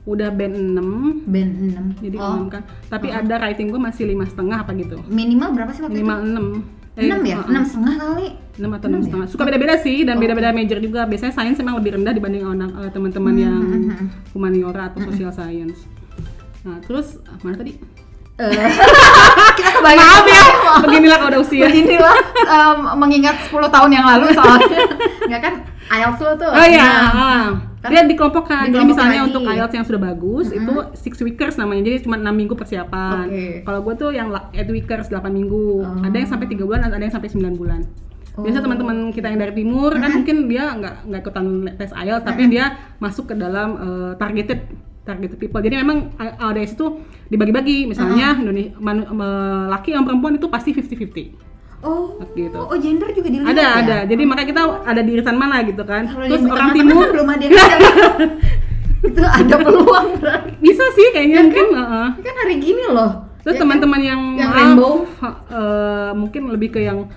udah 0.03 0.29
band 0.29 0.55
6 0.75 1.31
band 1.31 1.53
6 1.95 2.03
jadi 2.03 2.17
oh, 2.19 2.43
6 2.43 2.51
kan. 2.51 2.63
Tapi 2.89 3.07
ada 3.09 3.35
writing 3.39 3.71
gue 3.71 3.79
masih 3.79 4.05
lima 4.05 4.27
setengah 4.27 4.61
apa 4.61 4.75
gitu. 4.75 4.99
Minimal 5.07 5.49
berapa 5.53 5.71
sih 5.71 5.81
waktu 5.81 5.95
minimal 5.95 6.19
itu 6.19 6.31
6 6.35 6.81
6 6.93 7.23
ya? 7.25 7.37
6 7.41 7.71
setengah 7.71 7.95
kali? 7.97 8.27
6 8.53 8.69
atau 8.69 8.87
Enam 8.87 8.93
6 8.93 8.99
ya? 8.99 9.07
setengah. 9.07 9.27
Suka 9.31 9.43
beda-beda 9.47 9.75
sih 9.79 10.03
dan 10.03 10.17
Oh. 10.17 10.21
beda-beda 10.21 10.51
major 10.51 10.77
juga. 10.77 11.07
Biasanya 11.07 11.33
sains 11.33 11.57
memang 11.57 11.79
lebih 11.79 11.97
rendah 11.97 12.13
dibanding 12.13 12.45
anak 12.45 12.71
eh, 12.79 12.91
teman-teman 12.91 13.33
Hmm, 13.33 13.41
yang 13.41 13.57
hmm, 13.57 13.73
hmm, 13.73 13.95
hmm. 13.95 14.09
humaniora 14.33 14.83
atau 14.89 15.01
social 15.07 15.31
science. 15.31 15.87
Nah, 16.63 16.79
terus 16.79 17.17
mana 17.41 17.57
tadi? 17.57 17.75
Eh, 18.51 18.71
kita 19.59 19.71
kebayang 19.79 20.03
Maaf 20.03 20.27
ya, 20.27 20.45
beginilah 20.83 21.17
kalau 21.21 21.31
udah 21.37 21.43
usia. 21.43 21.65
Beginilah 21.71 22.17
em, 22.49 22.79
mengingat 22.99 23.37
10 23.47 23.55
tahun 23.71 23.91
yang 23.93 24.07
lalu 24.09 24.27
soalnya. 24.35 24.81
Enggak 25.29 25.41
kan 25.43 25.55
IELTS 25.93 26.21
lo 26.25 26.33
tuh. 26.41 26.51
Oh 26.51 26.67
iya, 26.67 26.89
nah, 26.89 27.13
ah. 27.13 27.47
Kan 27.83 27.91
dia 27.91 28.03
dikelompokkan. 28.07 28.71
Jadi 28.71 28.85
misalnya 28.87 29.21
lagi. 29.27 29.29
untuk 29.35 29.43
IELTS 29.45 29.75
yang 29.75 29.87
sudah 29.87 30.01
bagus 30.01 30.47
itu 30.55 30.73
six 30.95 31.19
weekers 31.21 31.59
namanya. 31.59 31.83
Jadi 31.91 32.07
cuma 32.07 32.17
6 32.17 32.31
minggu 32.31 32.55
persiapan. 32.55 33.27
Oke. 33.29 33.47
Kalau 33.67 33.81
gue 33.83 33.95
tuh 33.99 34.11
yang 34.15 34.31
eight 34.55 34.71
weekers 34.71 35.11
8 35.11 35.19
minggu. 35.29 35.83
Oh. 35.83 36.07
Ada 36.07 36.17
yang 36.23 36.29
sampai 36.31 36.47
3 36.49 36.63
bulan, 36.63 36.81
ada 36.87 37.03
yang 37.03 37.13
sampai 37.13 37.29
9 37.29 37.59
bulan. 37.59 37.83
Biasa 38.33 38.59
Oh. 38.59 38.65
teman-teman 38.65 39.13
kita 39.13 39.29
yang 39.29 39.45
dari 39.45 39.53
timur 39.53 39.93
kan 39.93 40.09
mungkin 40.09 40.49
dia 40.49 40.73
nggak 40.73 41.05
nggak 41.05 41.21
ikutan 41.21 41.47
tes 41.77 41.93
IELTS 41.93 42.25
tapi 42.25 42.49
dia 42.49 42.97
masuk 42.97 43.29
ke 43.29 43.35
dalam 43.37 43.77
eh, 43.77 44.13
targeted 44.17 44.73
targeted 45.03 45.37
people. 45.37 45.59
Jadi 45.59 45.75
memang 45.77 46.15
A- 46.17 46.49
ADS 46.49 46.73
itu 46.73 46.87
dibagi-bagi. 47.27 47.85
Misalnya 47.85 48.35
Indonesia 48.35 48.79
manu- 48.79 49.11
me- 49.11 49.35
laki 49.69 49.91
yang 49.91 50.03
perempuan 50.03 50.35
itu 50.35 50.47
pasti 50.47 50.71
50-50. 50.71 51.35
Oh, 51.83 52.15
Gitu. 52.33 52.55
oh 52.55 52.79
gender 52.79 53.11
juga 53.11 53.27
dilihat 53.27 53.51
Ada, 53.51 53.59
ya? 53.61 53.71
ada. 53.77 53.97
Jadi 54.07 54.23
makanya 54.23 54.49
kita 54.49 54.63
ada 54.87 55.01
di 55.03 55.11
irisan 55.13 55.35
mana 55.35 55.57
gitu 55.63 55.83
kan. 55.83 56.07
Kalau 56.07 56.25
Terus 56.25 56.43
orang 56.47 56.71
timur 56.73 56.95
kan 57.01 57.11
belum 57.11 57.29
ada 57.29 57.43
yang 57.43 57.55
itu 59.03 59.19
ada 59.21 59.55
peluang 59.59 60.07
bisa 60.63 60.85
sih 60.95 61.11
kayaknya 61.11 61.43
mungkin 61.43 61.67
heeh. 61.75 62.09
Kan 62.23 62.35
hari 62.39 62.55
gini 62.57 62.87
loh. 62.87 63.27
terus 63.43 63.51
Ya 63.51 63.59
kan? 63.59 63.63
teman-teman 63.67 63.99
yang, 64.01 64.21
Yang 64.33 64.47
maaf, 64.47 64.55
rainbow. 64.55 64.93
ha- 65.19 65.39
eh, 65.51 66.11
mungkin 66.15 66.43
lebih 66.49 66.71
ke 66.71 66.81
yang 66.81 67.11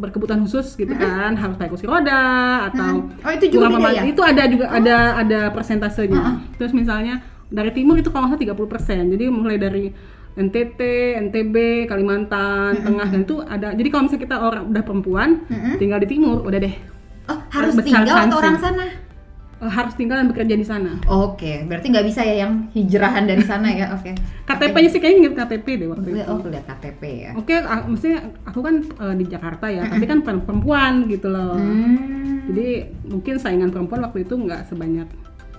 berkebutuhan 0.00 0.40
khusus 0.42 0.72
gitu 0.74 0.96
kan. 0.96 1.36
Harus 1.36 1.60
pakai 1.60 1.70
kursi 1.70 1.84
roda 1.84 2.66
atau 2.72 3.04
Oh, 3.20 3.30
itu 3.30 3.52
juga 3.52 3.68
kurang 3.68 3.92
ya? 3.92 4.02
itu 4.08 4.22
ada 4.24 4.42
juga 4.48 4.66
ada 4.72 4.96
ada 5.20 5.40
persentasenya. 5.52 6.40
Terus 6.56 6.72
misalnya 6.72 7.20
dari 7.52 7.70
timur 7.76 8.00
itu 8.00 8.08
kalau 8.08 8.32
nggak 8.32 8.40
salah 8.40 8.56
30% 8.56 9.12
jadi 9.12 9.24
mulai 9.28 9.60
dari 9.60 9.92
NTT, 10.30 10.80
NTB, 11.28 11.56
Kalimantan, 11.90 12.86
Tengah 12.86 13.06
dan 13.10 13.20
itu 13.26 13.42
ada. 13.42 13.74
Jadi 13.74 13.88
kalau 13.90 14.02
misalnya 14.06 14.22
kita 14.24 14.36
orang 14.38 14.64
udah 14.70 14.82
perempuan, 14.86 15.28
tinggal 15.76 15.98
di 15.98 16.08
timur, 16.08 16.46
udah 16.46 16.58
deh. 16.62 16.74
Oh, 17.26 17.38
harus 17.50 17.74
tinggal 17.82 18.06
atau 18.06 18.38
orang 18.38 18.56
sana? 18.58 19.09
Eh, 19.60 19.68
harus 19.68 19.92
tinggal 19.92 20.16
dan 20.16 20.32
bekerja 20.32 20.56
di 20.56 20.64
sana. 20.64 20.96
Oke, 21.04 21.68
berarti 21.68 21.92
nggak 21.92 22.06
bisa 22.08 22.24
ya 22.24 22.48
yang 22.48 22.72
hijrahan 22.72 23.28
dari 23.28 23.44
sana 23.44 23.68
ya? 23.68 23.92
Oke. 23.96 24.16
KTP-nya 24.48 24.88
sih 24.88 25.00
kayaknya 25.04 25.18
inget 25.20 25.34
KTP 25.36 25.66
deh 25.84 25.88
waktu 25.92 26.08
itu. 26.16 26.20
Oh, 26.24 26.40
lihat 26.48 26.64
KTP 26.64 27.02
ya. 27.28 27.30
Oke, 27.36 27.60
ah, 27.60 27.84
maksudnya 27.84 28.24
aku 28.48 28.64
kan 28.64 28.80
eh, 28.80 29.14
di 29.20 29.24
Jakarta 29.28 29.68
ya, 29.68 29.84
tapi 29.84 30.08
kan 30.08 30.24
per- 30.24 30.40
perempuan 30.40 31.04
gitu 31.12 31.28
loh. 31.28 31.60
Hmm. 31.60 32.48
Jadi 32.48 32.88
mungkin 33.04 33.34
saingan 33.36 33.68
perempuan 33.68 34.00
waktu 34.00 34.24
itu 34.24 34.32
nggak 34.32 34.64
sebanyak 34.64 35.06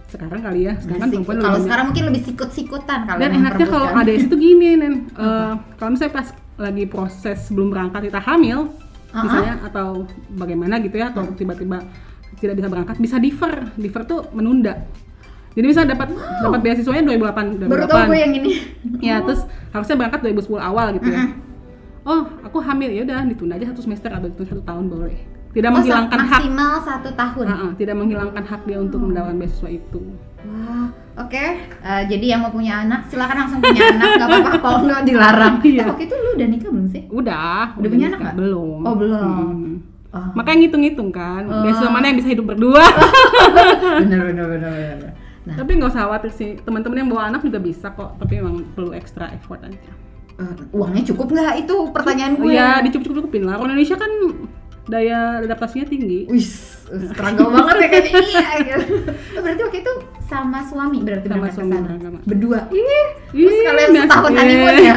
sekarang 0.09 0.41
kali 0.43 0.65
ya. 0.65 0.73
Sekarang 0.81 1.01
kan 1.05 1.09
perempuan 1.13 1.37
kalau 1.37 1.59
sekarang 1.61 1.85
mungkin 1.93 2.03
lebih 2.09 2.21
sikut-sikutan 2.25 2.99
kalau 3.05 3.19
Dan 3.21 3.31
enaknya 3.37 3.67
kalau. 3.69 3.85
ADS 4.01 4.23
itu 4.27 4.35
gini, 4.35 4.69
Nen. 4.81 4.93
Eh, 5.21 5.53
kalau 5.77 5.93
misalnya 5.93 6.13
pas 6.17 6.27
lagi 6.57 6.83
proses 6.89 7.37
sebelum 7.45 7.69
berangkat 7.69 8.09
kita 8.09 8.17
hamil, 8.17 8.73
Uh-uh. 9.13 9.23
misalnya 9.29 9.53
atau 9.61 10.09
bagaimana 10.33 10.81
gitu 10.81 10.97
ya, 10.97 11.13
atau 11.13 11.29
tiba-tiba 11.37 11.85
tidak 12.37 12.55
bisa 12.55 12.67
berangkat, 12.67 12.95
bisa 12.97 13.15
defer. 13.17 13.73
Defer 13.75 14.01
tuh 14.05 14.19
menunda. 14.31 14.87
Jadi 15.51 15.65
bisa 15.67 15.83
dapat 15.83 16.15
dapat 16.15 16.59
beasiswanya 16.63 17.03
2008 17.11 17.67
baru 17.67 17.83
tau 17.83 18.07
gue 18.07 18.15
yang 18.15 18.31
ini. 18.31 18.51
Ya, 19.03 19.19
terus 19.19 19.43
harusnya 19.69 19.95
berangkat 19.99 20.19
2010 20.23 20.47
awal 20.57 20.95
gitu 20.95 21.11
ya. 21.11 21.35
Oh, 22.01 22.23
aku 22.41 22.63
hamil 22.63 22.89
ya 22.89 23.03
udah 23.03 23.27
ditunda 23.27 23.59
aja 23.59 23.69
satu 23.69 23.83
semester 23.83 24.09
atau 24.09 24.25
ditunda 24.25 24.47
satu 24.47 24.63
tahun 24.63 24.85
boleh. 24.87 25.17
Tidak 25.51 25.67
Oh, 25.67 25.75
menghilangkan 25.75 26.15
hak, 26.17 26.39
maksimal 26.39 26.73
satu 26.79 27.09
tahun. 27.11 27.45
Ah, 27.45 27.59
ah, 27.67 27.71
tidak 27.75 27.95
menghilangkan 27.99 28.43
hak 28.47 28.61
dia 28.63 28.79
untuk 28.79 29.03
mendapatkan 29.03 29.35
beasiswa 29.35 29.67
itu. 29.67 29.99
Wah, 30.47 30.87
oke. 31.19 31.45
Eh, 31.83 32.03
jadi 32.07 32.25
yang 32.33 32.47
mau 32.47 32.55
punya 32.55 32.87
anak 32.87 33.11
silakan 33.11 33.35
langsung 33.45 33.59
punya 33.59 33.91
anak, 33.91 34.09
nggak 34.15 34.27
apa-apa 34.31 34.57
kalau 34.63 34.79
nggak 34.87 35.03
dilarang. 35.03 35.55
Iya. 35.59 35.83
Eh, 35.83 35.87
waktu 35.91 36.03
itu 36.07 36.15
lu 36.15 36.29
udah 36.39 36.47
nikah 36.47 36.69
belum 36.71 36.87
sih? 36.87 37.03
Udah, 37.11 37.75
Udah 37.75 37.89
punya 37.91 38.05
anak 38.15 38.19
nggak? 38.23 38.35
Belum. 38.39 38.79
Oh, 38.87 38.95
belum. 38.95 39.19
Hmm. 39.19 39.73
Oh, 40.11 40.27
Makanya 40.33 40.57
ngitung-ngitung 40.61 41.09
kan, 41.09 41.43
Oh. 41.45 41.63
beasiswa 41.63 41.87
mana 41.87 42.05
yang 42.05 42.17
bisa 42.17 42.29
hidup 42.29 42.45
berdua. 42.45 42.83
bener 44.01 44.19
bener 44.25 44.45
bener 44.49 44.71
bener. 44.71 45.11
Nah, 45.41 45.55
tapi 45.55 45.71
nggak 45.73 45.89
usah 45.89 46.05
khawatir 46.05 46.31
sih, 46.31 46.49
teman-teman 46.59 46.97
yang 46.97 47.09
bawa 47.09 47.23
anak 47.27 47.41
juga 47.41 47.57
bisa 47.57 47.89
kok, 47.89 48.13
tapi 48.15 48.37
memang 48.37 48.61
perlu 48.69 48.91
extra 48.91 49.31
effort 49.31 49.63
aja. 49.63 49.91
eh, 50.33 50.53
uangnya 50.71 51.03
cukup 51.07 51.27
nggak? 51.29 51.53
Itu 51.59 51.75
pertanyaan 51.89 52.33
gue. 52.35 52.49
Iya, 52.49 52.81
dicukup-cukupin 52.81 53.43
lah. 53.43 53.55
Orang 53.55 53.73
Indonesia 53.73 53.95
kan 53.95 54.11
daya 54.83 55.19
adaptasinya 55.39 55.85
tinggi. 55.87 56.25
Wis, 56.27 56.81
struggle 57.07 57.47
banget 57.49 57.75
ya 57.77 57.87
kayaknya 57.87 58.19
iya 58.19 58.45
gitu. 58.59 58.85
Oh, 59.37 59.41
berarti 59.41 59.61
waktu 59.61 59.79
itu 59.79 59.93
sama 60.23 60.59
suami 60.61 60.97
berarti 60.99 61.25
Sama 61.25 61.47
suami 61.47 61.71
berangkat. 61.77 62.21
Berdua. 62.25 62.59
Ih, 62.67 63.07
terus 63.31 63.57
kalian 63.59 63.89
biasa. 63.91 64.03
setahun 64.03 64.29
Iya. 64.29 64.39
honeymoon 64.39 64.75
ya. 64.77 64.95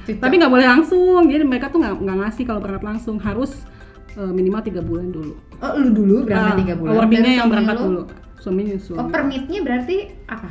Cucok. 0.00 0.20
Tapi 0.20 0.34
nggak 0.36 0.52
boleh 0.52 0.66
langsung, 0.68 1.20
jadi 1.26 1.42
mereka 1.42 1.66
tuh 1.68 1.78
nggak 1.78 2.16
ngasih 2.16 2.44
kalau 2.44 2.58
berangkat 2.58 2.84
langsung 2.86 3.16
harus 3.18 3.52
eh, 4.18 4.32
minimal 4.34 4.60
tiga 4.60 4.82
bulan 4.82 5.08
dulu. 5.08 5.32
Oh, 5.58 5.72
lu 5.74 5.88
dulu 5.92 6.14
berangkat 6.22 6.52
Ah, 6.52 6.58
tiga 6.58 6.74
bulan. 6.74 6.90
Awardingnya 6.92 7.22
Dari 7.22 7.30
yang 7.32 7.40
suami 7.40 7.52
berangkat 7.54 7.76
lu? 7.76 7.84
dulu, 7.84 8.02
suami 8.36 8.60
nyusul. 8.64 8.96
Oh, 8.96 9.06
permitnya 9.06 9.60
berarti 9.62 9.96
apa? 10.26 10.50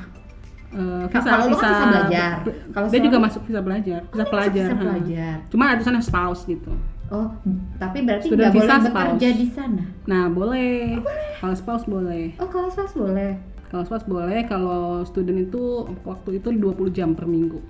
Eh, 0.67 1.03
Kalau 1.09 1.47
lu 1.47 1.55
kan 1.55 1.71
visa 1.71 1.85
belajar. 1.87 2.31
Kalau 2.69 2.87
dia 2.87 2.99
juga 3.01 3.17
masuk 3.17 3.41
visa 3.43 3.61
belajar, 3.61 3.99
visa 4.03 4.19
Oh, 4.19 4.29
pelajar. 4.29 4.63
Visa 4.63 4.73
ha. 4.73 4.81
pelajar. 4.81 5.35
Cuma 5.47 5.63
ada 5.65 5.75
tulisannya 5.77 6.01
spouse 6.01 6.43
gitu. 6.45 6.71
Oh, 7.07 7.31
tapi 7.79 8.03
berarti 8.03 8.27
nggak 8.27 8.51
boleh 8.51 8.51
visa 8.51 8.75
bekerja 8.81 8.91
spouse. 8.91 9.39
di 9.39 9.47
sana. 9.47 9.83
Nah 10.05 10.27
boleh, 10.27 10.99
kalau 11.39 11.55
spouse 11.55 11.85
boleh. 11.87 12.35
Oh, 12.35 12.47
kalau 12.47 12.67
spouse 12.67 12.91
boleh. 12.93 13.39
Kalau 13.67 13.83
spouse 13.83 14.03
boleh, 14.03 14.43
kalau 14.43 15.03
student 15.03 15.39
itu 15.41 15.63
waktu 16.03 16.29
itu 16.35 16.51
20 16.51 16.87
jam 16.89 17.15
per 17.15 17.23
minggu. 17.23 17.63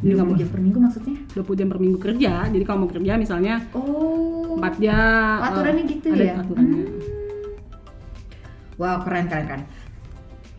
Nggak 0.00 0.14
20 0.14 0.28
boleh 0.30 0.38
jam 0.38 0.48
per 0.48 0.60
minggu 0.62 0.78
maksudnya? 0.78 1.16
20 1.34 1.58
jam 1.58 1.68
per 1.68 1.78
minggu 1.82 1.98
kerja. 1.98 2.32
Jadi 2.48 2.64
kalau 2.64 2.78
mau 2.86 2.90
kerja 2.90 3.12
misalnya 3.18 3.54
Oh. 3.74 4.54
4 4.56 4.74
jam. 4.78 5.36
Aturannya 5.42 5.84
eh, 5.84 5.90
gitu 5.90 6.06
ada 6.14 6.24
ya? 6.24 6.34
aturannya. 6.38 6.84
Wow, 8.80 8.96
keren 9.04 9.26
keren 9.28 9.44
keren. 9.46 9.62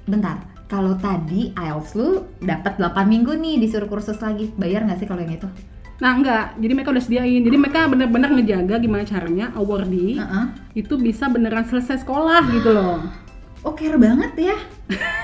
Bentar, 0.06 0.38
kalau 0.67 0.93
tadi 0.99 1.56
IELTS 1.56 1.91
lu 1.97 2.27
dapat 2.43 2.77
8 2.77 3.08
minggu 3.08 3.34
nih 3.34 3.58
disuruh 3.58 3.88
kursus 3.89 4.19
lagi. 4.19 4.51
Bayar 4.60 4.86
nggak 4.86 4.99
sih 5.01 5.08
kalau 5.10 5.23
yang 5.23 5.34
itu? 5.34 5.47
Nah 6.01 6.17
enggak, 6.17 6.58
jadi 6.58 6.73
mereka 6.73 6.89
udah 6.89 7.04
sediain. 7.06 7.41
Jadi 7.45 7.58
mereka 7.62 7.86
benar-benar 7.86 8.34
ngejaga 8.34 8.82
gimana 8.82 9.06
caranya 9.06 9.54
awardee 9.54 10.17
Heeh. 10.17 10.45
itu 10.73 10.97
bisa 10.97 11.30
beneran 11.30 11.62
selesai 11.69 12.01
sekolah 12.01 12.41
gitu 12.49 12.73
loh. 12.73 13.06
Oh, 13.62 13.77
care 13.77 14.01
banget 14.01 14.34
ya. 14.49 14.58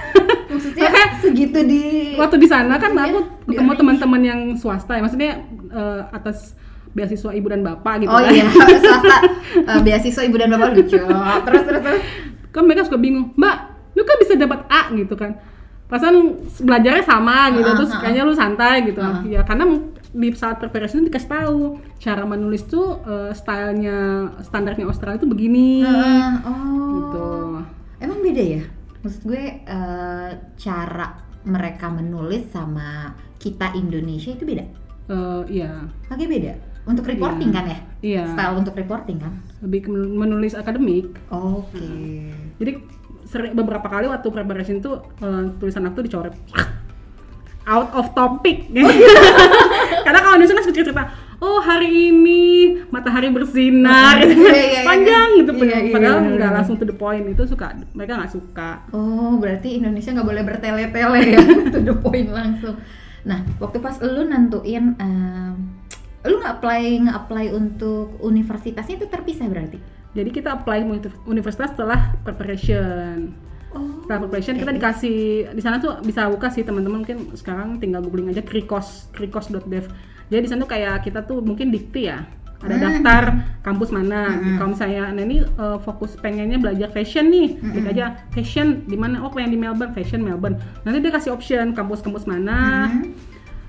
Maksudnya 0.57 0.83
Makanya- 0.83 1.13
segitu 1.17 1.59
di 1.63 1.83
Waktu 2.15 2.35
di 2.37 2.47
sana 2.47 2.75
kan 2.75 2.91
Iya, 2.91 3.03
aku 3.07 3.19
ketemu 3.45 3.71
teman-teman 3.75 4.21
yang 4.21 4.39
swasta 4.53 4.93
ya, 4.93 5.01
maksudnya 5.01 5.31
eh, 5.69 6.01
atas 6.09 6.57
beasiswa 6.91 7.29
ibu 7.31 7.45
dan 7.45 7.61
bapak 7.61 8.01
gitu 8.01 8.09
Oh 8.09 8.17
kan. 8.17 8.33
iya, 8.33 8.45
swasta 8.83 9.17
eh, 9.55 9.79
beasiswa 9.81 10.23
ibu 10.23 10.35
dan 10.35 10.49
bapak 10.49 10.69
lucu. 10.73 10.97
Terus 11.45 11.61
terus 11.63 11.81
terus. 11.81 12.01
kan 12.49 12.65
mereka 12.65 12.83
suka 12.83 12.97
bingung, 12.97 13.37
Mbak, 13.37 13.57
lu 13.93 14.01
kan 14.01 14.17
bisa 14.17 14.33
dapat 14.33 14.65
A 14.65 14.89
gitu 14.91 15.13
kan. 15.13 15.37
Pasan 15.87 16.35
belajarnya 16.59 16.99
sama 17.01 17.47
gitu, 17.53 17.69
Ah, 17.69 17.75
terus 17.77 17.91
ah, 17.93 17.99
kayaknya 18.01 18.23
lu 18.25 18.33
santai 18.33 18.83
gitu. 18.83 18.99
Ah. 18.99 19.21
Ya 19.23 19.45
karena 19.45 19.77
di 20.07 20.33
saat 20.33 20.57
preparation 20.57 20.99
itu 20.99 21.07
dikasih 21.07 21.29
tahu 21.29 21.59
cara 21.97 22.25
menulis 22.25 22.65
tuh 22.65 22.97
eh, 23.03 23.31
stylenya 23.31 23.97
standarnya 24.41 24.83
Australia 24.83 25.15
itu 25.15 25.29
begini 25.29 25.85
Heeh, 25.85 26.27
oh. 26.43 26.91
gitu. 26.97 27.25
Emang 27.97 28.19
beda 28.19 28.41
ya? 28.41 28.61
Maksud 29.07 29.23
gue 29.23 29.43
eh, 29.63 30.29
cara 30.57 31.07
mereka 31.41 31.87
menulis 31.87 32.43
sama 32.47 33.07
kita 33.37 33.71
Indonesia 33.73 34.29
itu 34.29 34.43
beda? 34.43 34.65
Eh, 35.07 35.41
iya, 35.49 35.87
Agak 36.05 36.27
beda. 36.27 36.53
Untuk 36.83 37.03
reporting 37.03 37.51
Iya. 37.51 37.55
kan 37.55 37.65
ya? 37.65 37.79
iya. 38.01 38.23
Style 38.27 38.55
untuk 38.57 38.75
reporting 38.75 39.17
kan? 39.17 39.31
Lebih 39.59 39.79
ke 39.81 39.89
menulis 39.91 40.51
akademik. 40.53 41.15
Oke. 41.29 41.87
Jadi 42.59 42.71
seri- 43.23 43.51
beberapa 43.51 43.83
kali 43.83 44.07
waktu 44.07 44.27
preparation 44.27 44.79
tuh 44.79 44.99
eh, 45.17 45.55
tulisan 45.55 45.83
aku 45.83 45.99
tuh 45.99 46.05
dicoret 46.05 46.35
out 47.63 47.91
of 47.93 48.11
topic. 48.11 48.67
Karena 50.05 50.19
kalau 50.19 50.35
Indonesia 50.35 50.55
kan 50.55 50.65
cerita, 50.65 51.03
oh 51.38 51.60
hari 51.60 52.10
ini 52.10 52.43
matahari 52.89 53.30
bersinar, 53.30 54.17
Iya, 54.19 54.34
iya, 54.34 54.65
iya. 54.65 54.82
panjang 54.82 55.28
gitu, 55.38 55.52
Iya, 55.54 55.78
iya, 55.80 55.93
padahal 55.93 56.17
bener, 56.21 56.34
nggak 56.36 56.52
langsung 56.54 56.76
to 56.76 56.86
the 56.86 56.93
point 56.93 57.26
itu 57.26 57.43
suka 57.45 57.78
mereka 57.93 58.17
nggak 58.17 58.34
suka. 58.34 58.71
Oh, 58.89 59.38
berarti 59.38 59.78
Indonesia 59.78 60.10
nggak 60.12 60.28
boleh 60.28 60.43
bertele-tele 60.43 61.21
ya, 61.28 61.41
to 61.73 61.80
the 61.80 61.93
point 61.93 62.30
langsung. 62.30 62.76
Nah, 63.21 63.45
waktu 63.58 63.78
pas 63.78 64.00
lu 64.00 64.23
nentuin, 64.23 64.97
em, 64.97 65.54
lu 66.23 66.39
nggak 66.39 66.58
apply 66.58 66.82
nggak 67.06 67.17
apply 67.21 67.45
untuk 67.52 68.17
universitasnya 68.19 68.97
itu 68.97 69.06
terpisah 69.06 69.45
berarti? 69.45 69.78
Jadi 70.12 70.30
kita 70.32 70.58
apply 70.58 70.82
uni- 70.82 71.21
universitas 71.26 71.69
setelah 71.71 72.17
preparation. 72.26 73.36
Oh. 73.69 74.02
Setelah 74.02 74.26
preparation 74.26 74.58
kita 74.58 74.71
dikasih 74.71 75.17
di 75.54 75.62
sana 75.62 75.78
tuh 75.78 76.02
bisa 76.02 76.26
buka 76.26 76.50
sih 76.50 76.63
teman-teman 76.63 77.04
mungkin 77.04 77.36
sekarang 77.36 77.78
tinggal 77.78 78.02
googling 78.02 78.32
aja 78.32 78.41
krikos 78.41 79.12
krikos.dev. 79.12 79.86
Jadi 80.27 80.39
di 80.39 80.49
sana 80.49 80.59
tuh 80.59 80.69
kayak 80.69 80.95
kita 81.01 81.19
tuh 81.21 81.39
mungkin 81.39 81.69
dikti 81.69 82.03
ya. 82.05 82.21
ada 82.57 82.73
Hmm. 82.73 82.81
daftar 82.81 83.23
kampus 83.61 83.93
mana. 83.93 84.33
Hmm. 84.33 84.57
Kalau 84.57 84.69
misalnya 84.73 85.13
nah 85.13 85.21
ini 85.21 85.45
eh, 85.45 85.77
fokus 85.79 86.17
pengennya 86.17 86.57
belajar 86.57 86.89
fashion 86.89 87.29
nih, 87.29 87.53
Hmm. 87.53 87.69
klik 87.69 87.85
aja 87.87 88.05
fashion 88.31 88.81
di 88.83 88.97
mana? 88.97 89.21
Oh 89.21 89.29
pengen 89.29 89.53
di 89.53 89.59
Melbourne, 89.59 89.93
fashion 89.93 90.25
Melbourne. 90.25 90.57
Nanti 90.81 90.97
dia 90.97 91.13
kasih 91.13 91.31
option 91.31 91.71
kampus-kampus 91.71 92.25
mana. 92.25 92.89
Hmm. 92.89 93.13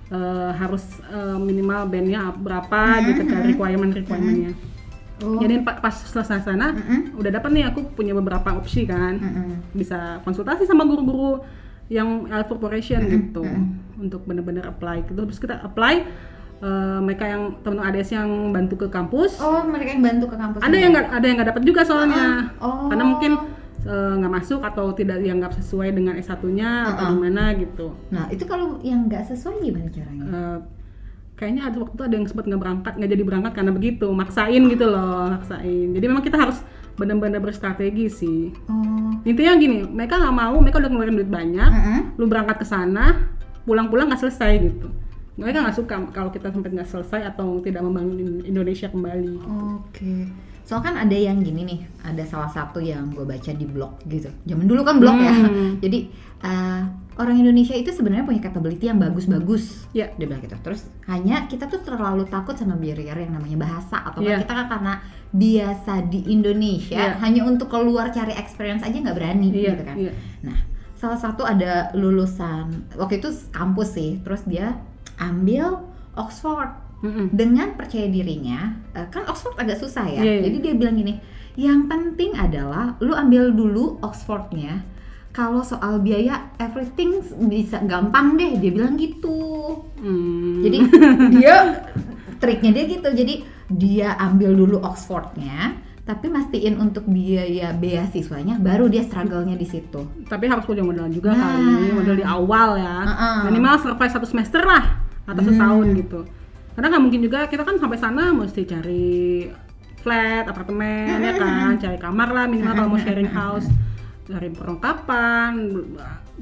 eh, 0.09 0.53
harus 0.57 0.81
eh, 1.05 1.37
minimal 1.37 1.85
bandnya 1.85 2.33
berapa 2.33 2.81
Hmm, 2.97 3.13
gitu 3.13 3.23
kan 3.29 3.41
requirement 3.45 3.93
requirementnya. 3.93 4.53
Oh. 5.21 5.37
Jadi 5.37 5.61
pa- 5.61 5.77
pas 5.77 5.93
selesai 5.93 6.41
sana 6.41 6.73
Mm-mm. 6.73 7.13
udah 7.13 7.29
dapat 7.29 7.51
nih 7.51 7.69
aku 7.69 7.93
punya 7.93 8.15
beberapa 8.15 8.55
opsi 8.55 8.87
kan 8.87 9.19
Mm-mm. 9.19 9.75
bisa 9.75 10.23
konsultasi 10.23 10.63
sama 10.63 10.87
guru-guru 10.87 11.45
yang 11.91 12.25
L 12.25 12.41
corporation 12.47 13.05
gitu 13.05 13.43
mm-mm. 13.43 14.01
untuk 14.01 14.25
bener-bener 14.25 14.65
apply 14.65 15.05
gitu 15.05 15.19
terus 15.19 15.37
kita 15.37 15.61
apply 15.61 16.07
eh, 16.59 16.99
mereka 16.99 17.25
yang 17.25 17.43
teman 17.61 17.81
ADS 17.83 18.11
yang 18.11 18.29
bantu 18.51 18.75
ke 18.77 18.89
kampus 18.89 19.39
Oh, 19.39 19.63
mereka 19.65 19.91
yang 19.91 20.03
bantu 20.03 20.25
ke 20.27 20.37
kampus. 20.37 20.61
ada 20.61 20.75
yang 20.75 20.91
nggak 20.91 21.07
ada 21.09 21.25
yang 21.25 21.37
nggak 21.37 21.49
dapat 21.49 21.63
juga 21.63 21.81
soalnya 21.83 22.51
Oh. 22.59 22.87
karena 22.87 23.05
mungkin 23.05 23.33
eh, 23.81 24.13
nggak 24.17 24.33
masuk 24.35 24.61
atau 24.61 24.91
tidak 24.91 25.19
dianggap 25.19 25.55
sesuai 25.55 25.89
dengan 25.93 26.15
S1-nya 26.17 26.71
atau 26.89 27.05
Uh-uh. 27.05 27.13
gimana 27.15 27.43
gitu 27.55 27.87
Nah, 28.09 28.27
itu 28.29 28.43
kalau 28.43 28.83
yang 28.83 29.07
nggak 29.07 29.23
sesuai 29.25 29.55
gimana 29.61 29.87
caranya? 29.89 30.25
Eh, 30.27 30.59
kayaknya 31.35 31.63
ada 31.65 31.77
waktu 31.79 31.95
itu 31.95 32.03
ada 32.03 32.15
yang 32.17 32.27
sempat 32.27 32.45
nggak 32.45 32.59
berangkat 32.59 32.93
nggak 32.93 33.11
jadi 33.13 33.23
berangkat 33.25 33.53
karena 33.55 33.71
begitu 33.71 34.07
maksain 34.11 34.63
gitu 34.67 34.85
loh 34.85 35.31
maksain 35.31 35.87
jadi 35.89 36.05
memang 36.05 36.21
kita 36.21 36.35
harus 36.37 36.59
benar-benar 36.95 37.39
berstrategi 37.39 38.11
sih 38.11 38.41
Oh. 38.67 39.15
intinya 39.23 39.55
gini 39.55 39.87
mereka 39.87 40.19
nggak 40.19 40.35
mau 40.35 40.59
mereka 40.59 40.83
udah 40.83 40.91
ngeluarin 40.91 41.15
duit 41.15 41.31
banyak 41.31 41.71
Mm-mm. 41.71 41.99
lu 42.19 42.27
berangkat 42.27 42.59
ke 42.59 42.67
sana 42.67 43.31
pulang-pulang 43.63 44.11
nggak 44.11 44.19
selesai 44.21 44.53
gitu 44.61 44.91
mereka 45.39 45.63
nggak 45.63 45.77
suka 45.77 45.95
kalau 46.11 46.29
kita 46.29 46.51
sampai 46.51 46.75
nggak 46.75 46.89
selesai 46.89 47.21
atau 47.25 47.63
tidak 47.63 47.81
membangun 47.81 48.43
Indonesia 48.43 48.91
kembali 48.91 49.39
Oke. 49.79 50.27
Soal 50.63 50.85
kan 50.85 51.01
ada 51.01 51.17
yang 51.17 51.41
gini 51.41 51.65
nih, 51.65 51.81
ada 52.05 52.21
salah 52.29 52.45
satu 52.47 52.77
yang 52.77 53.09
gue 53.09 53.25
baca 53.25 53.49
di 53.49 53.65
blog 53.65 54.05
gitu. 54.05 54.29
Zaman 54.45 54.69
dulu 54.69 54.85
kan 54.85 55.01
blog 55.01 55.17
ya. 55.17 55.33
Hmm. 55.33 55.79
Jadi 55.85 56.13
eh, 56.45 56.81
orang 57.17 57.41
Indonesia 57.41 57.73
itu 57.73 57.89
sebenarnya 57.89 58.29
punya 58.29 58.45
capability 58.45 58.85
yang 58.85 59.01
bagus-bagus. 59.01 59.89
ya 59.97 60.13
Dia 60.13 60.29
bilang 60.29 60.45
gitu. 60.45 60.61
Terus 60.61 60.85
hanya 61.09 61.49
kita 61.49 61.73
tuh 61.73 61.81
terlalu 61.81 62.29
takut 62.29 62.53
sama 62.53 62.77
barrier 62.77 63.17
yang 63.17 63.33
namanya 63.33 63.65
bahasa 63.65 63.97
atau 64.05 64.21
Iya. 64.21 64.45
kita 64.45 64.53
kan 64.53 64.67
karena 64.69 64.95
biasa 65.33 65.93
di 66.05 66.21
Indonesia 66.29 67.01
Iya. 67.01 67.17
hanya 67.25 67.49
untuk 67.49 67.73
keluar 67.73 68.13
cari 68.13 68.37
experience 68.37 68.85
aja 68.85 68.93
nggak 68.93 69.17
berani 69.17 69.49
iya 69.49 69.73
gitu 69.73 69.83
kan. 69.89 69.97
iya 69.97 70.13
Nah, 70.45 70.59
salah 70.93 71.17
satu 71.17 71.49
ada 71.49 71.89
lulusan 71.97 72.93
waktu 72.93 73.25
itu 73.25 73.33
kampus 73.57 73.97
sih, 73.97 74.21
terus 74.21 74.45
dia 74.45 74.77
ambil 75.19 75.83
Oxford 76.15 76.71
Mm-mm. 76.99 77.31
dengan 77.31 77.75
percaya 77.75 78.07
dirinya 78.07 78.75
eh, 78.93 79.07
kan 79.07 79.23
Oxford 79.25 79.55
agak 79.57 79.79
susah 79.79 80.03
ya 80.05 80.19
Iya, 80.19 80.33
iya. 80.33 80.43
jadi 80.45 80.57
dia 80.61 80.75
bilang 80.75 80.97
gini 80.97 81.15
yang 81.55 81.87
penting 81.87 82.35
adalah 82.35 82.99
lu 82.99 83.13
ambil 83.13 83.51
dulu 83.51 83.99
Oxfordnya 84.01 84.83
kalau 85.31 85.63
soal 85.63 85.99
biaya 85.99 86.51
everything 86.57 87.19
bisa 87.45 87.79
gampang 87.81 88.35
deh 88.35 88.57
dia 88.57 88.71
bilang 88.71 88.95
gitu 88.95 89.39
Hmm. 89.99 90.63
jadi 90.63 90.79
dia 91.35 91.57
triknya 92.37 92.71
dia 92.73 92.85
gitu 92.89 93.09
jadi 93.13 93.35
dia 93.69 94.09
ambil 94.17 94.55
dulu 94.55 94.79
Oxfordnya 94.81 95.75
tapi 96.03 96.27
mastiin 96.27 96.79
untuk 96.79 97.05
biaya 97.05 97.75
beasiswanya 97.75 98.57
baru 98.57 98.87
dia 98.87 99.03
struggle-nya 99.03 99.55
di 99.55 99.67
situ 99.67 100.01
tapi 100.25 100.47
harus 100.47 100.65
punya 100.65 100.81
modal 100.81 101.07
juga 101.09 101.31
Nah. 101.31 101.53
kali 101.53 101.93
modal 101.93 102.17
di 102.17 102.25
awal 102.25 102.71
ya 102.75 102.97
Uh-uh. 103.05 103.39
minimal 103.45 103.75
survive 103.77 104.11
satu 104.11 104.25
semester 104.25 104.63
lah 104.63 105.08
atau 105.29 105.39
Hmm. 105.39 105.51
setahun 105.51 105.87
gitu. 105.95 106.21
Karena 106.73 106.87
nggak 106.89 107.03
mungkin 107.03 107.21
juga 107.21 107.41
kita 107.45 107.63
kan 107.63 107.77
sampai 107.77 107.99
sana 107.99 108.33
mesti 108.33 108.63
cari 108.65 109.45
flat 109.99 110.47
apartemen 110.47 111.21
ya 111.21 111.33
kan? 111.35 111.77
Cari 111.77 111.99
kamar 111.99 112.29
lah 112.31 112.45
minimal 112.47 112.73
kalau 112.73 112.89
mau 112.89 112.99
sharing 112.99 113.29
house. 113.29 113.69
Cari 114.25 114.49
perlengkapan. 114.49 115.53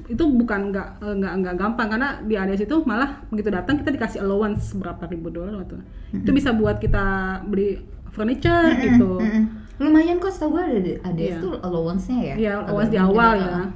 Itu 0.07 0.29
bukan 0.29 0.70
nggak 0.70 0.88
nggak 1.01 1.33
nggak 1.37 1.55
gampang. 1.57 1.88
Karena 1.88 2.09
di 2.20 2.35
ADS 2.35 2.62
itu 2.62 2.77
malah 2.83 3.25
begitu 3.27 3.49
datang 3.49 3.81
kita 3.81 3.90
dikasih 3.90 4.20
allowance 4.20 4.70
berapa 4.72 5.03
ribu 5.07 5.29
dolar 5.29 5.57
gitu. 5.62 5.77
Itu 6.12 6.31
bisa 6.31 6.53
buat 6.53 6.79
kita 6.79 7.05
beli 7.44 7.81
furniture 8.11 8.70
gitu. 8.79 9.18
lumayan 9.77 10.16
kok 10.16 10.33
setahu 10.33 10.57
gue 10.57 10.62
ada 10.64 10.79
ada 11.05 11.20
Iya. 11.20 11.37
itu 11.37 11.49
allowance-nya 11.61 12.18
ya? 12.18 12.35
Iya, 12.35 12.53
allowance 12.64 12.88
di 12.88 12.96
awal 12.96 13.33
ya. 13.37 13.44
uh. 13.44 13.68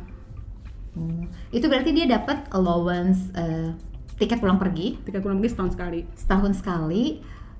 Hmm. 0.91 1.29
Itu 1.51 1.69
berarti 1.69 1.91
dia 1.93 2.09
dapat 2.09 2.49
allowance 2.51 3.29
eh, 3.37 3.77
tiket 4.21 4.39
pulang 4.39 4.57
pergi 4.57 5.01
tiga 5.01 5.19
kurang 5.19 5.41
lebih 5.41 5.51
setahun 5.51 5.73
sekali 5.73 6.05
setahun 6.15 6.53
sekali. 6.55 7.05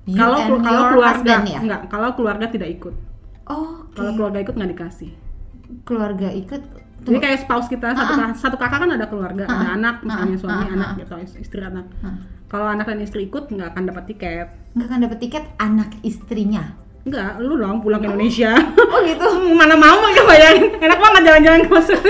Kalau 0.03 0.37
kalau 0.59 0.81
keluarga 0.89 1.13
husband 1.13 1.45
ya. 1.47 1.59
enggak 1.59 1.81
kalau 1.87 2.09
keluarga 2.13 2.45
tidak 2.47 2.69
ikut 2.71 2.95
Oh, 3.43 3.83
kalau 3.91 4.11
keluarga 4.15 4.39
ikut 4.39 4.53
nggak 4.53 4.71
dikasih 4.71 5.11
keluarga 5.81 6.29
ikut. 6.31 6.61
jadi 7.01 7.17
kayak 7.19 7.39
spouse 7.41 7.65
kita 7.65 7.91
satu, 7.91 8.13
kakak- 8.13 8.37
satu 8.37 8.55
kakak 8.55 8.79
kan 8.79 8.91
ada 8.91 9.05
keluarga 9.05 9.43
ada 9.43 9.67
Ah, 9.67 9.73
anak 9.73 9.95
misalnya 10.01 10.37
suami 10.37 10.63
ah, 10.63 10.73
anak 10.75 10.87
ah. 10.87 10.97
gitu 10.97 11.13
istri 11.35 11.59
anak 11.59 11.85
Hah, 11.99 12.13
kalau 12.47 12.67
anak 12.67 12.85
dan 12.85 12.99
istri 12.99 13.25
ikut 13.25 13.45
nggak 13.47 13.73
akan 13.73 13.83
dapat 13.87 14.03
tiket 14.07 14.47
nggak 14.71 14.87
akan 14.87 14.99
dapat 15.01 15.17
tiket 15.19 15.43
anak 15.57 15.89
istrinya. 16.01 16.77
Enggak 17.01 17.41
lu 17.41 17.57
dong 17.57 17.81
pulang 17.81 17.97
ke 17.97 18.07
Indonesia 18.07 18.53
Oh 18.77 18.99
gitu. 19.01 19.25
mana 19.59 19.73
mau 19.73 19.99
nggak 19.99 20.21
bayarin 20.23 20.65
enak 20.77 20.97
banget 20.97 21.21
jalan-jalan 21.25 21.61
ke 21.61 21.71
masuk 21.71 21.99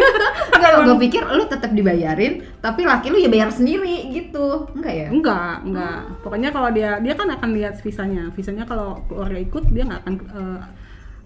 Enggak, 0.51 0.86
gue 0.86 0.97
pikir 1.01 1.25
lu 1.25 1.43
tetap 1.49 1.73
dibayarin, 1.73 2.45
tapi 2.62 2.86
laki 2.86 3.10
lu 3.10 3.17
ya 3.17 3.25
bayar 3.25 3.49
sendiri 3.49 4.13
gitu. 4.13 4.69
Enggak 4.77 4.93
ya? 4.93 5.08
enggak 5.10 5.54
enggak 5.65 5.99
pokoknya 6.21 6.49
kalau 6.49 6.69
dia 6.69 7.01
dia 7.01 7.17
kan 7.17 7.25
akan 7.27 7.49
lihat 7.51 7.82
visanya 7.82 8.30
visanya 8.30 8.62
kalau 8.63 9.01
keluarga 9.08 9.41
ikut 9.41 9.63
dia 9.67 9.84
nggak 9.84 10.01
akan 10.06 10.13
eh, 10.21 10.60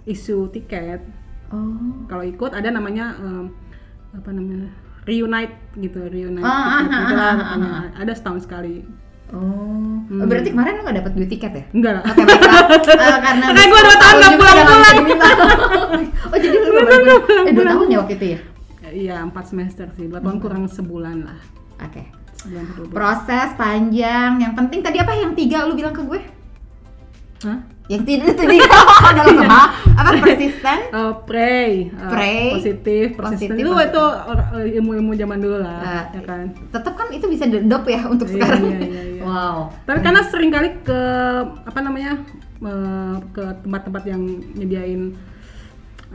isu 0.07 0.47
tiket 0.49 1.03
Oh. 1.45 1.77
kalau 2.07 2.25
ikut 2.25 2.51
ada 2.51 2.73
namanya 2.73 3.13
em, 3.21 3.53
apa 4.11 4.33
namanya 4.33 4.65
reunite 5.05 5.53
gitu 5.77 6.01
reunite 6.01 6.41
Ah, 6.41 6.81
tiket 6.81 6.89
ah, 6.89 6.97
gitu 6.97 7.13
ah, 7.13 7.13
lah 7.13 7.25
ah, 7.27 7.35
katanya. 7.37 7.69
ah. 7.69 7.85
ada 8.01 8.13
setahun 8.17 8.41
sekali 8.41 8.75
Oh. 9.35 9.99
Hmm. 10.05 10.23
Berarti 10.23 10.49
kemarin 10.49 10.71
lu 10.73 10.81
nggak 10.81 10.97
dapat 10.97 11.11
duit 11.11 11.27
tiket 11.27 11.51
ya? 11.51 11.63
enggak 11.69 11.91
lah. 11.93 12.03
Eh, 12.85 13.19
karena 13.19 13.45
Karena 13.45 13.63
gua 13.65 13.81
dua 13.81 13.97
tahun 13.97 14.15
nggak 14.15 14.31
juga 14.31 14.39
pulang-pulang. 14.39 14.95
diminta. 14.95 15.27
oh 16.25 16.37
jadi 16.37 16.55
lu 16.55 16.67
nggak 16.67 16.85
pulang? 16.87 17.03
Eh 17.41 17.53
dua 17.53 17.65
tahun 17.67 17.85
ya 17.85 17.97
waktu 17.99 18.15
itu 18.15 18.27
ya? 18.29 18.39
iya 18.87 19.15
empat 19.19 19.45
semester 19.45 19.91
sih 19.91 20.07
dua 20.07 20.19
tahun 20.19 20.39
kurang 20.39 20.63
sebulan 20.65 21.17
lah 21.21 21.39
Oke. 21.81 22.07
dua. 22.45 22.87
Proses 22.87 23.49
panjang. 23.55 24.39
Yang 24.39 24.53
penting 24.55 24.79
tadi 24.79 24.97
apa 24.97 25.11
yang 25.13 25.33
tiga 25.33 25.65
lu 25.65 25.73
bilang 25.73 25.91
ke 25.91 25.99
gue? 26.01 26.21
Hah? 27.41 27.59
Yang 27.85 28.01
tiga 28.03 28.23
itu 28.27 28.43
tiga 28.47 28.65
adalah 29.11 29.35
apa? 29.43 29.61
Apa 29.95 30.09
persisten? 30.19 30.79
Eh, 30.87 31.13
pray, 31.23 31.71
eh, 31.87 32.07
Pray, 32.07 32.45
positif, 32.55 33.05
persisten 33.13 33.51
positif, 33.51 33.59
itu 33.59 33.69
positif. 33.69 33.91
itu 33.91 34.03
or- 34.23 34.47
ilmu-ilmu 34.71 35.11
zaman 35.13 35.37
dulu 35.39 35.57
lah, 35.59 35.81
Eh, 35.83 36.03
ya 36.15 36.21
kan. 36.23 36.45
Tetap 36.71 36.93
kan 36.95 37.07
itu 37.09 37.25
bisa 37.25 37.45
dedop 37.45 37.83
ya 37.85 38.01
untuk 38.05 38.25
Iya, 38.25 38.33
sekarang. 38.33 38.61
iya, 38.63 38.77
iya, 38.79 39.01
iya. 39.03 39.04
Wow. 39.35 39.57
Tapi 39.83 39.99
karena 39.99 40.21
sering 40.23 40.47
kali 40.47 40.69
ke 40.79 40.99
apa 41.67 41.79
namanya 41.83 42.23
ke 43.29 43.43
tempat-tempat 43.61 44.03
yang 44.07 44.23
nyediain 44.55 45.11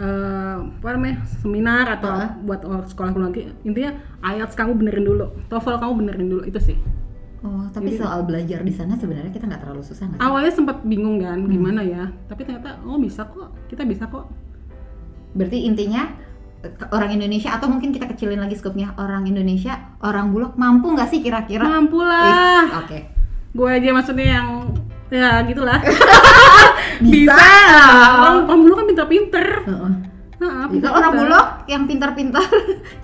eh, 0.01 0.57
apa 0.57 0.89
namanya 0.97 1.21
seminar 1.45 2.01
atau 2.01 2.09
Heeh. 2.17 2.31
buat 2.49 2.65
orang 2.65 2.89
sekolah 2.89 3.11
luar 3.13 3.29
negeri 3.29 3.53
intinya 3.63 3.93
IELTS 4.25 4.57
kamu 4.57 4.73
benerin 4.75 5.05
dulu, 5.05 5.27
TOEFL 5.53 5.77
kamu 5.77 5.93
benerin 6.01 6.29
dulu 6.33 6.43
itu 6.49 6.57
sih. 6.59 6.79
Oh, 7.41 7.65
tapi 7.73 7.93
Jadi- 7.93 8.01
soal 8.05 8.21
belajar 8.25 8.61
di 8.61 8.73
sana 8.73 8.97
sebenarnya 8.97 9.33
kita 9.33 9.49
nggak 9.49 9.65
terlalu 9.65 9.81
susah 9.81 10.09
nggak? 10.09 10.21
Awalnya 10.21 10.53
sempat 10.53 10.77
bingung 10.85 11.21
kan 11.21 11.41
Hmm. 11.41 11.49
gimana 11.49 11.81
ya, 11.81 12.09
tapi 12.25 12.45
ternyata 12.45 12.81
oh 12.85 12.97
bisa 12.97 13.25
kok, 13.25 13.53
kita 13.69 13.85
bisa 13.85 14.09
kok. 14.09 14.29
Berarti 15.33 15.65
intinya 15.65 16.09
orang 16.93 17.11
Indonesia 17.17 17.57
atau 17.57 17.73
mungkin 17.73 17.91
kita 17.91 18.05
kecilin 18.05 18.41
lagi 18.41 18.57
skopnya 18.57 18.93
orang 19.01 19.25
Indonesia, 19.25 19.97
orang 20.05 20.29
bulog 20.29 20.57
mampu 20.61 20.93
nggak 20.93 21.09
sih 21.09 21.21
kira-kira? 21.25 21.65
Mampu 21.65 22.05
lah. 22.05 22.85
Oke. 22.85 23.09
Gue 23.51 23.69
aja 23.81 23.91
maksudnya 23.91 24.27
yang 24.41 24.49
ya 25.11 25.43
gitulah. 25.43 25.81
Bisa. 27.03 27.49
Orang 28.21 28.47
orang 28.47 28.61
dulu 28.61 28.75
kan 28.77 28.87
pinter-pinter. 28.87 29.47
Nah, 30.41 30.73
Jika 30.73 30.89
orang 30.89 31.13
bulog 31.21 31.47
yang 31.69 31.85
pintar-pintar. 31.85 32.41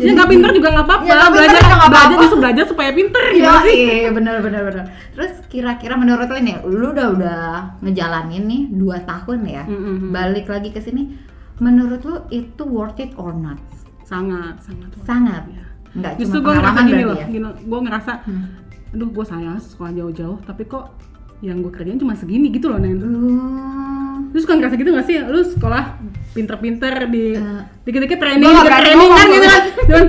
Ya 0.01 0.17
nggak 0.17 0.29
pinter 0.33 0.51
juga 0.57 0.69
nggak 0.73 0.87
apa-apa. 0.89 1.05
Ya, 1.05 1.29
belajar 1.29 1.61
juga 1.61 1.77
nggak 1.77 1.91
belajar 1.93 2.09
apa-apa. 2.09 2.23
justru 2.25 2.39
belajar 2.41 2.65
supaya 2.65 2.91
pinter 2.97 3.23
Iya 3.29 3.37
gimana 3.37 3.61
sih? 3.61 3.77
iya 3.77 4.11
benar 4.13 4.37
benar 4.41 4.63
benar. 4.65 4.85
Terus 5.13 5.33
kira-kira 5.53 5.95
menurut 6.01 6.29
lo 6.29 6.39
nih, 6.41 6.57
lu 6.65 6.87
udah 6.97 7.07
udah 7.13 7.41
ngejalanin 7.85 8.45
nih 8.49 8.63
dua 8.73 8.97
tahun 9.05 9.39
ya. 9.45 9.63
Mm-mm. 9.69 10.17
Balik 10.17 10.49
lagi 10.49 10.73
ke 10.73 10.81
sini, 10.81 11.13
menurut 11.59 12.01
lu 12.01 12.17
itu 12.31 12.63
worth 12.63 12.99
it 12.99 13.13
or 13.15 13.33
not? 13.33 13.59
Sangat 14.03 14.61
sangat. 14.61 14.91
Sangat. 15.03 15.43
Ya. 15.47 15.65
Enggak 15.93 16.13
Justru 16.17 16.39
cuma 16.39 16.47
gue 16.47 16.55
ngerasa 16.55 16.81
gini 16.83 17.03
loh, 17.03 17.17
ya. 17.17 17.27
gini, 17.27 17.41
gue 17.59 17.81
ngerasa, 17.83 18.13
Hmm. 18.23 18.47
aduh 18.93 19.09
gue 19.09 19.25
sayang 19.25 19.57
sekolah 19.57 19.93
jauh-jauh, 19.93 20.39
tapi 20.43 20.63
kok 20.65 20.93
yang 21.39 21.59
gue 21.59 21.69
kerjain 21.69 21.97
cuma 21.97 22.13
segini 22.13 22.49
gitu 22.51 22.67
loh 22.67 22.77
Nen. 22.77 22.97
Uh, 22.97 24.21
Lu 24.27 24.39
suka 24.39 24.55
ngerasa 24.55 24.75
gitu 24.75 24.91
gak 24.91 25.05
sih? 25.05 25.17
Lu 25.19 25.41
sekolah 25.41 25.97
pinter-pinter 26.33 26.93
di 27.07 27.33
Eh. 27.33 27.63
dikit-dikit 27.83 28.19
training, 28.19 28.45
nggak 28.45 28.57
dikit 28.59 28.69
berani 28.69 28.85
training 28.85 29.09
kan 29.09 29.17
ngomong. 29.17 29.33
gitu 29.33 29.47
kan. 29.47 29.63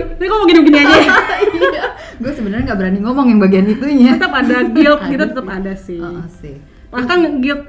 Tapi 0.10 0.24
kok 0.26 0.36
mau 0.36 0.46
gini-gini 0.46 0.78
aja? 0.78 0.98
iya. 1.56 1.84
Gue 2.18 2.32
sebenarnya 2.34 2.64
nggak 2.66 2.78
berani 2.78 3.00
ngomong 3.00 3.26
yang 3.30 3.40
bagian 3.40 3.66
itunya. 3.66 4.12
tetap 4.14 4.34
ada 4.34 4.58
guilt 4.68 5.00
Ada 5.00 5.10
gitu 5.10 5.24
tetap 5.26 5.48
ada 5.48 5.74
sih. 5.74 6.00
Oh, 6.00 6.28
sih. 6.34 6.56
Bahkan 6.90 7.18
guilt 7.40 7.62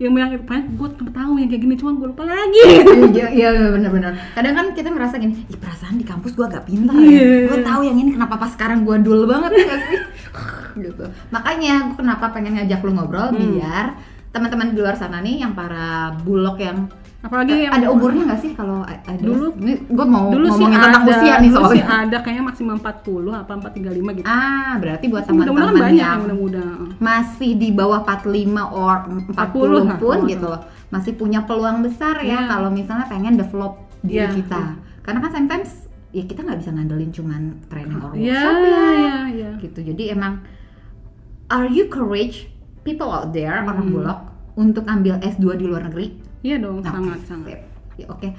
yang 0.00 0.16
yang 0.16 0.32
gue 0.72 0.88
tahu 1.12 1.32
yang 1.38 1.46
kayak 1.46 1.62
gini 1.62 1.74
cuma 1.76 1.94
gue 1.94 2.08
lupa 2.10 2.24
lagi 2.24 2.64
Iya, 3.16 3.26
iya 3.30 3.48
benar-benar. 3.70 4.12
Kadang 4.32 4.54
kan 4.56 4.66
kita 4.72 4.88
merasa 4.88 5.14
gini, 5.16 5.44
ih 5.44 5.58
perasaan 5.60 5.94
di 5.94 6.02
kampus 6.02 6.32
gua 6.32 6.48
agak 6.48 6.64
pintar 6.66 6.96
Iya. 6.96 7.20
ya. 7.20 7.48
Gua 7.48 7.58
tahu 7.60 7.80
yang 7.84 7.96
ini 7.96 8.10
kenapa 8.12 8.34
pas 8.36 8.50
sekarang 8.50 8.82
gua 8.82 8.96
dul 8.98 9.28
banget 9.28 9.52
ya 9.52 9.76
sih. 9.78 9.98
gitu. 10.88 11.04
Makanya 11.28 11.92
gua 11.92 11.96
kenapa 11.96 12.32
pengen 12.32 12.56
ngajak 12.56 12.80
lu 12.80 12.92
ngobrol 12.92 13.30
Hmm. 13.30 13.38
biar 13.52 13.86
teman-teman 14.32 14.72
di 14.72 14.80
luar 14.80 14.96
sana 14.96 15.20
nih 15.20 15.44
yang 15.44 15.52
para 15.52 16.16
bulog 16.24 16.56
yang 16.56 16.88
apalagi 17.22 17.54
yang 17.62 17.72
ada 17.72 17.86
umurnya 17.88 18.22
nggak 18.26 18.40
sih 18.40 18.50
kalau 18.52 18.82
ada 18.82 19.14
Dulu- 19.14 19.54
gue 19.86 20.06
mau 20.06 20.26
dulu 20.28 20.46
sih 20.52 20.66
ada 20.66 20.90
tentang 20.90 21.04
usia 21.06 21.34
nih 21.38 21.50
dulu 21.50 21.62
sih 21.64 21.78
soalnya 21.78 21.86
ada 22.02 22.16
kayaknya 22.18 22.44
maksimal 22.44 22.74
40 22.76 23.30
apa 23.32 23.52
435 23.62 24.18
gitu 24.18 24.26
ah 24.26 24.72
berarti 24.76 25.04
buat 25.06 25.24
teman-teman 25.24 25.62
banyak 25.70 25.90
yang 25.92 25.94
yang 25.94 26.18
muda-muda 26.20 26.64
masih 26.98 27.54
di 27.54 27.70
bawah 27.70 28.02
45 28.02 28.26
or 28.74 28.96
40 29.30 29.38
40 29.38 29.86
lah. 29.86 29.96
pun 29.96 30.16
Oh, 30.16 30.26
gitu 30.26 30.46
loh 30.46 30.60
masih 30.88 31.12
punya 31.14 31.40
peluang 31.42 31.78
besar 31.80 32.18
ya 32.20 32.36
Iya. 32.36 32.50
kalau 32.50 32.68
misalnya 32.68 33.06
pengen 33.06 33.34
develop 33.34 33.72
diri 34.00 34.18
Iya, 34.18 34.34
kita 34.34 34.62
karena 35.00 35.18
kan 35.18 35.30
sometimes 35.32 35.70
ya 36.10 36.22
kita 36.22 36.42
nggak 36.42 36.58
bisa 36.58 36.70
ngandelin 36.70 37.10
cuman 37.10 37.42
training 37.66 37.98
or 37.98 38.12
Iya, 38.12 38.34
workshop 38.34 38.54
ya 38.58 38.66
iya, 38.92 39.14
iya. 39.30 39.50
gitu 39.58 39.78
jadi 39.80 40.02
emang 40.12 40.42
are 41.48 41.66
you 41.66 41.86
courage 41.86 42.50
people 42.82 43.08
out 43.08 43.30
there 43.30 43.62
orang 43.62 43.78
Hmm. 43.80 43.94
bulog 43.94 44.18
untuk 44.54 44.84
ambil 44.84 45.16
S2 45.18 45.54
di 45.54 45.64
luar 45.64 45.86
negeri 45.86 46.18
Iya 46.42 46.56
dong, 46.58 46.82
Nah, 46.82 46.90
sangat 46.90 47.20
sangat. 47.26 47.58
Ya, 47.94 48.06
Oke. 48.10 48.34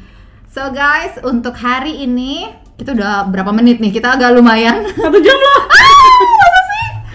So 0.52 0.70
guys, 0.70 1.18
untuk 1.24 1.56
hari 1.56 2.04
ini 2.04 2.52
kita 2.76 2.94
udah 2.94 3.32
berapa 3.32 3.50
menit 3.56 3.80
nih? 3.80 3.96
Kita 3.96 4.20
agak 4.20 4.36
lumayan. 4.36 4.86
Satu 4.92 5.18
jam 5.24 5.38
loh. 5.40 5.62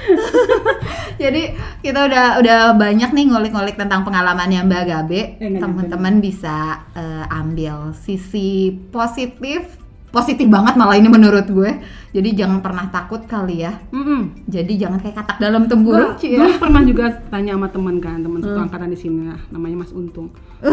Jadi 1.23 1.43
kita 1.83 2.09
udah 2.09 2.27
udah 2.41 2.61
banyak 2.79 3.11
nih 3.13 3.25
ngulik-ngulik 3.29 3.77
tentang 3.77 4.03
pengalamannya 4.07 4.65
Mbak 4.65 4.85
Gabe. 4.89 5.21
Eh, 5.39 5.49
nggak 5.53 5.63
Teman-teman 5.63 6.15
bisa 6.25 6.87
eh, 6.97 7.25
ambil 7.29 7.93
sisi 7.95 8.73
positif, 8.91 9.77
positif 10.09 10.47
banget 10.47 10.75
malah 10.75 10.95
ini 10.95 11.07
menurut 11.07 11.45
gue. 11.45 11.71
Jadi 12.09 12.33
jangan 12.35 12.59
pernah 12.59 12.89
takut 12.89 13.21
kali 13.23 13.61
ya. 13.61 13.77
Mm-mm. 13.91 14.49
Jadi 14.49 14.77
jangan 14.77 14.97
kayak 14.97 15.13
katak 15.15 15.37
dalam 15.39 15.63
Gue 15.63 15.71
tempurung, 15.71 16.13
Ci, 16.17 16.33
ya. 16.33 16.57
pernah 16.57 16.81
juga 16.81 17.13
tanya 17.29 17.53
sama 17.53 17.69
teman 17.69 17.97
kan, 17.99 18.17
teman 18.19 18.39
Hmm. 18.39 18.49
satu 18.49 18.61
angkatan 18.63 18.89
di 18.89 18.99
sini 18.99 19.29
lah, 19.29 19.41
namanya 19.51 19.85
Mas 19.85 19.93
Untung. 19.93 20.33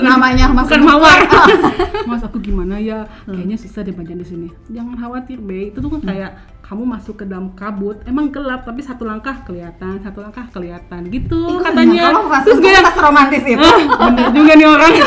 Namanya 0.00 0.46
Mas 0.48 0.68
Bukan 0.68 0.80
Untung. 0.80 1.00
mawar. 1.00 1.18
Mas 2.10 2.22
aku 2.22 2.38
gimana 2.38 2.76
ya? 2.76 3.08
Kayaknya 3.24 3.56
susah 3.56 3.80
deh 3.80 3.92
baca 3.92 4.12
di 4.12 4.22
sini. 4.22 4.48
Jangan 4.68 4.94
khawatir, 4.96 5.40
Be. 5.40 5.72
Itu 5.72 5.80
tuh 5.80 5.90
kan 5.90 6.02
kayak 6.04 6.30
kamu 6.70 6.86
masuk 6.86 7.18
ke 7.18 7.24
dalam 7.26 7.50
kabut, 7.58 7.98
emang 8.06 8.30
gelap 8.30 8.62
tapi 8.62 8.78
satu 8.78 9.02
langkah 9.02 9.42
kelihatan, 9.42 9.98
satu 10.06 10.22
langkah 10.22 10.46
kelihatan 10.54 11.02
gitu 11.10 11.58
Ih, 11.58 11.58
katanya. 11.66 12.14
Terus 12.46 12.62
gue 12.62 12.70
tas 12.70 12.94
romantis 12.94 13.42
itu. 13.42 13.58
Ah, 13.98 14.06
bener 14.06 14.30
juga 14.30 14.52
nih 14.54 14.68
orang. 14.70 14.92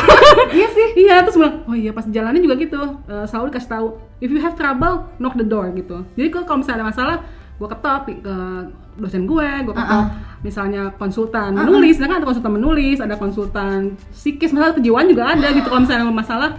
Iya 0.54 0.67
sih. 0.69 0.88
iya, 1.08 1.15
terus 1.23 1.39
bilang, 1.39 1.63
oh 1.65 1.73
iya 1.73 1.95
pas 1.95 2.04
jalannya 2.04 2.43
juga 2.43 2.60
gitu. 2.60 2.78
Eh, 3.08 3.26
selalu 3.32 3.56
dikasih 3.56 3.71
tahu, 3.80 3.88
if 4.19 4.28
you 4.28 4.43
have 4.43 4.60
trouble, 4.60 5.08
knock 5.23 5.39
the 5.39 5.47
door 5.47 5.71
gitu. 5.71 6.04
Jadi 6.19 6.28
kalau 6.36 6.45
kalau 6.52 6.60
misalnya 6.67 6.84
ada 6.84 6.88
masalah, 6.91 7.15
gue 7.56 7.67
ketok 7.71 7.99
ke 8.12 8.36
dosen 8.99 9.23
gue, 9.23 9.49
gue 9.63 9.73
ketok 9.73 10.04
misalnya 10.43 10.91
konsultan 10.99 11.56
menulis, 11.56 11.95
sedangkan 11.95 12.17
ada 12.19 12.28
konsultan 12.28 12.54
menulis, 12.60 12.97
ada 12.99 13.15
konsultan 13.15 13.80
psikis, 14.12 14.52
masalah 14.52 14.76
kejiwaan 14.76 15.08
juga 15.08 15.32
ada 15.32 15.47
gitu. 15.56 15.71
Kalau 15.71 15.82
misalnya 15.88 16.12
ada 16.12 16.12
masalah, 16.12 16.49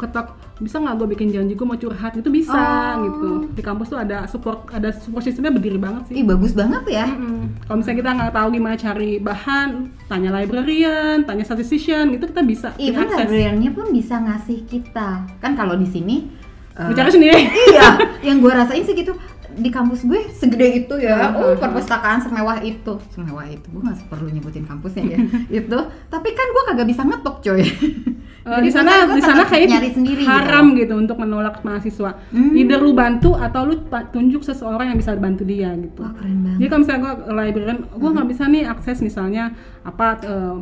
ketok 0.00 0.26
bisa 0.54 0.78
nggak 0.78 0.94
gue 0.94 1.08
bikin 1.10 1.28
janji 1.28 1.52
gue 1.52 1.62
mau 1.62 1.74
curhat 1.74 2.14
itu 2.14 2.30
bisa 2.30 2.54
Oh. 2.94 3.02
gitu 3.02 3.28
di 3.50 3.58
kampus 3.58 3.90
tuh 3.90 3.98
ada 3.98 4.22
support 4.24 4.70
ada 4.70 4.94
support 4.94 5.20
sistemnya 5.20 5.50
berdiri 5.50 5.76
banget 5.76 6.06
sih 6.06 6.14
Ih 6.14 6.24
bagus 6.24 6.54
banget 6.54 6.86
ya. 6.86 7.10
Mm-mm. 7.10 7.58
Kalau 7.66 7.82
misalnya 7.82 7.98
kita 7.98 8.10
nggak 8.12 8.32
tahu 8.32 8.48
gimana 8.52 8.74
cari 8.74 9.10
bahan, 9.18 9.68
tanya 10.06 10.30
librarian, 10.30 11.22
tanya 11.22 11.42
statistician, 11.42 12.12
gitu 12.12 12.30
kita 12.30 12.42
bisa 12.42 12.68
Even 12.78 13.02
akses. 13.02 13.26
librariannya 13.26 13.70
pun 13.70 13.86
bisa 13.90 14.14
ngasih 14.16 14.62
kita. 14.64 15.26
Kan 15.38 15.52
kalau 15.54 15.74
di 15.74 15.90
sini 15.90 16.30
eh, 16.72 16.86
Bicara 16.86 17.10
sendiri. 17.10 17.50
iya, 17.74 17.98
yang 18.26 18.38
gue 18.38 18.50
rasain 18.50 18.82
sih 18.82 18.94
gitu 18.94 19.10
di 19.54 19.70
kampus 19.70 20.02
gue 20.02 20.18
segede 20.30 20.82
itu 20.82 20.94
ya, 20.98 21.30
oh 21.30 21.54
perpustakaan 21.54 22.18
semewah 22.18 22.58
itu, 22.60 22.98
semewah 23.10 23.46
itu, 23.46 23.62
gue 23.70 23.82
nggak 23.82 24.10
perlu 24.10 24.26
nyebutin 24.26 24.66
kampusnya 24.66 25.14
ya, 25.14 25.18
itu. 25.62 25.78
Tapi 26.10 26.28
kan 26.30 26.46
gue 26.50 26.62
kagak 26.66 26.86
bisa 26.86 27.02
ngetok 27.02 27.36
coy. 27.40 27.62
Eh, 28.44 28.52
Jadi 28.52 28.66
di 28.68 28.70
sana 28.76 28.92
di 29.08 29.22
sana 29.24 29.42
kayak 29.48 29.66
nyari 29.72 29.90
sendiri 29.96 30.22
haram 30.28 30.76
gitu. 30.76 30.84
gitu. 30.84 30.94
untuk 31.00 31.16
menolak 31.16 31.64
mahasiswa. 31.64 32.20
Hmm. 32.28 32.52
Either 32.52 32.76
lu 32.76 32.92
bantu 32.92 33.32
atau 33.32 33.64
lu 33.64 33.80
tunjuk 33.88 34.44
seseorang 34.44 34.92
yang 34.92 34.98
bisa 35.00 35.16
bantu 35.16 35.48
dia 35.48 35.72
gitu. 35.80 36.04
Wah 36.04 36.12
keren 36.12 36.44
banget. 36.44 36.58
Jadi 36.60 36.68
kalau 36.68 36.80
misalnya 36.84 37.00
gue 37.00 37.14
librarian, 37.32 37.78
gue 37.88 38.10
nggak 38.12 38.28
bisa 38.28 38.42
nih 38.52 38.62
akses 38.68 38.98
misalnya 39.00 39.56
apa 39.80 40.20
eh, 40.20 40.54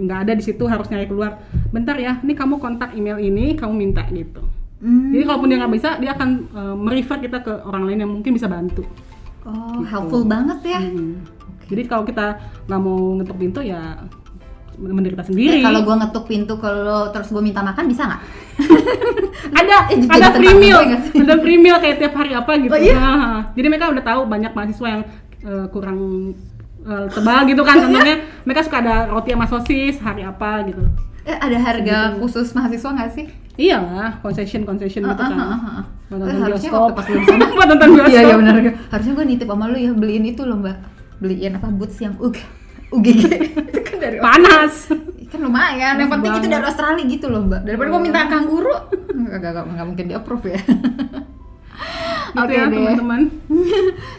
nggak 0.00 0.18
ada 0.24 0.32
di 0.32 0.42
situ 0.48 0.64
harus 0.64 0.88
nyari 0.88 1.04
keluar. 1.04 1.36
Bentar 1.68 2.00
ya, 2.00 2.16
ini 2.24 2.32
kamu 2.32 2.56
kontak 2.56 2.96
email 2.96 3.20
ini, 3.20 3.52
kamu 3.52 3.72
minta 3.76 4.08
gitu. 4.08 4.40
Hmm. 4.80 5.12
Jadi 5.12 5.22
kalaupun 5.28 5.48
dia 5.52 5.58
nggak 5.60 5.74
bisa, 5.76 5.90
dia 6.00 6.16
akan 6.16 6.28
eh, 6.56 6.76
merefer 6.80 7.20
kita 7.20 7.44
ke 7.44 7.52
orang 7.68 7.84
lain 7.84 7.98
yang 8.00 8.12
mungkin 8.16 8.32
bisa 8.32 8.48
bantu. 8.48 8.80
Oh, 9.44 9.84
gitu. 9.84 9.92
helpful 9.92 10.24
banget 10.24 10.58
ya. 10.64 10.80
Mm. 10.82 11.22
Jadi 11.70 11.82
kalau 11.86 12.02
kita 12.02 12.38
nggak 12.66 12.80
mau 12.82 13.14
ngetuk 13.18 13.38
pintu 13.38 13.60
ya 13.62 13.94
menderita 14.76 15.20
Eh, 15.20 15.26
sendiri. 15.26 15.58
kalau 15.60 15.80
gue 15.82 15.94
ngetuk 15.94 16.24
pintu 16.24 16.54
kalau 16.56 17.08
terus 17.08 17.28
gue 17.28 17.40
minta 17.40 17.60
makan 17.60 17.84
bisa 17.84 18.04
nggak? 18.04 18.20
ada 19.60 19.76
Eh, 19.92 19.98
ada 20.06 20.28
free 20.32 20.54
meal, 20.54 20.78
ada 21.14 21.34
free 21.38 21.56
meal 21.56 21.76
kayak 21.76 21.96
tiap 21.98 22.14
hari 22.14 22.32
apa 22.32 22.52
gitu. 22.58 22.70
Oh, 22.70 22.78
iya? 22.78 22.94
Nah, 22.94 23.40
jadi 23.52 23.66
mereka 23.66 23.88
udah 23.88 24.04
tahu 24.04 24.20
banyak 24.24 24.52
mahasiswa 24.52 24.88
yang 24.90 25.02
eh, 25.42 25.66
kurang 25.68 25.98
eh, 26.82 27.06
tebal 27.10 27.40
gitu 27.44 27.62
kan. 27.62 27.76
iya? 27.76 27.82
Contohnya 27.82 28.16
mereka 28.46 28.60
suka 28.62 28.78
ada 28.78 28.94
roti 29.06 29.30
sama 29.30 29.46
sosis 29.46 29.96
hari 29.98 30.22
apa 30.22 30.64
gitu. 30.64 30.82
Eh, 31.22 31.34
ada 31.34 31.58
harga 31.58 31.98
khusus 32.16 32.52
mahasiswa 32.52 32.90
nggak 32.92 33.10
sih? 33.12 33.26
Iyalah, 33.56 34.20
concession 34.20 34.62
concession 34.62 35.00
gitu 35.02 35.16
Ah, 35.16 35.26
kan. 35.26 35.32
ah, 35.32 35.48
ah, 35.48 35.60
ah. 35.80 35.84
Buat 36.06 36.18
Eh, 36.18 36.28
nonton 36.28 36.42
harusnya 36.44 36.68
bioskop. 36.68 36.82
waktu 36.82 36.94
pas 36.94 37.06
lu 37.06 37.16
di 37.16 37.26
sana 37.26 37.44
Buat 37.50 37.68
nonton 37.68 37.88
bioskop. 37.90 38.12
Iya 38.12 38.20
iya 38.22 38.34
benar. 38.36 38.54
Harusnya 38.86 39.12
gue 39.16 39.26
nitip 39.26 39.48
sama 39.48 39.64
lu 39.66 39.76
ya 39.76 39.90
beliin 39.92 40.24
itu 40.24 40.42
loh 40.42 40.56
mbak. 40.56 40.76
Beliin 41.16 41.52
apa 41.54 41.66
boots 41.68 41.96
yang 41.98 42.14
UG 42.20 42.36
UGG 42.92 43.22
itu 43.70 43.80
kan 43.82 43.96
dari 43.98 44.18
Panas. 44.22 44.90
kan 45.26 45.40
lumayan. 45.42 45.98
Yang 45.98 46.10
penting 46.14 46.32
itu 46.38 46.46
dari 46.46 46.64
Australia 46.64 47.02
gitu 47.02 47.26
loh 47.26 47.42
mbak. 47.42 47.66
Daripada 47.66 47.88
gue 47.90 48.02
minta 48.02 48.20
kanguru, 48.30 48.70
nggak 49.26 49.38
nggak 49.42 49.64
nggak 49.74 49.86
mungkin 49.86 50.06
di 50.06 50.14
approve 50.14 50.46
ya. 50.54 50.60
Gitu 52.36 52.42
Oke 52.42 52.52
ya 52.52 52.68
deh. 52.68 52.76
teman-teman. 52.76 53.20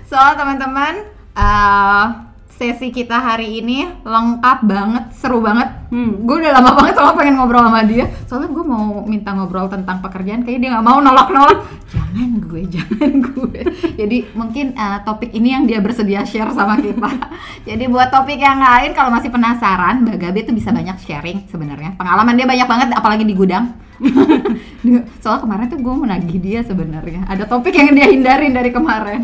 So 0.10 0.17
teman-teman, 0.17 1.06
eh, 1.38 2.06
sesi 2.49 2.89
kita 2.89 3.13
hari 3.13 3.62
ini 3.62 3.86
lengkap 4.01 4.60
banget, 4.65 5.06
seru 5.13 5.38
banget. 5.38 5.69
Hmm. 5.88 6.28
Gue 6.28 6.43
udah 6.43 6.52
lama 6.60 6.71
banget 6.76 7.00
sama 7.00 7.12
pengen 7.15 7.36
ngobrol 7.39 7.63
sama 7.63 7.82
dia. 7.88 8.06
Soalnya 8.28 8.52
gue 8.52 8.65
mau 8.67 9.08
minta 9.08 9.32
ngobrol 9.32 9.71
tentang 9.71 10.04
pekerjaan, 10.04 10.43
kayaknya 10.43 10.60
dia 10.60 10.69
nggak 10.76 10.88
mau 10.88 11.00
nolak-nolak. 11.00 11.63
Jangan 11.88 12.30
gue, 12.43 12.62
jangan 12.76 13.12
gue. 13.23 13.62
Jadi 13.95 14.17
mungkin 14.36 14.76
eh, 14.76 15.00
topik 15.08 15.32
ini 15.32 15.56
yang 15.56 15.63
dia 15.63 15.80
bersedia 15.80 16.28
share 16.28 16.52
sama 16.52 16.76
kita. 16.76 17.08
Jadi 17.67 17.84
buat 17.88 18.12
topik 18.12 18.39
yang 18.39 18.60
lain, 18.60 18.91
kalau 18.91 19.08
masih 19.12 19.32
penasaran, 19.32 20.04
Mbak 20.04 20.17
Gabe 20.19 20.39
tuh 20.43 20.56
bisa 20.56 20.76
banyak 20.76 21.00
sharing 21.00 21.47
sebenarnya. 21.47 21.95
Pengalaman 21.95 22.36
dia 22.36 22.47
banyak 22.47 22.67
banget, 22.67 22.88
apalagi 22.91 23.23
di 23.23 23.36
gudang. 23.36 23.71
Soalnya 25.23 25.41
kemarin 25.41 25.65
tuh 25.71 25.80
gue 25.80 25.95
menagih 25.95 26.38
dia 26.38 26.60
sebenarnya. 26.67 27.26
Ada 27.32 27.47
topik 27.47 27.73
yang 27.73 27.95
dia 27.95 28.12
hindarin 28.12 28.54
dari 28.54 28.69
kemarin. 28.76 29.23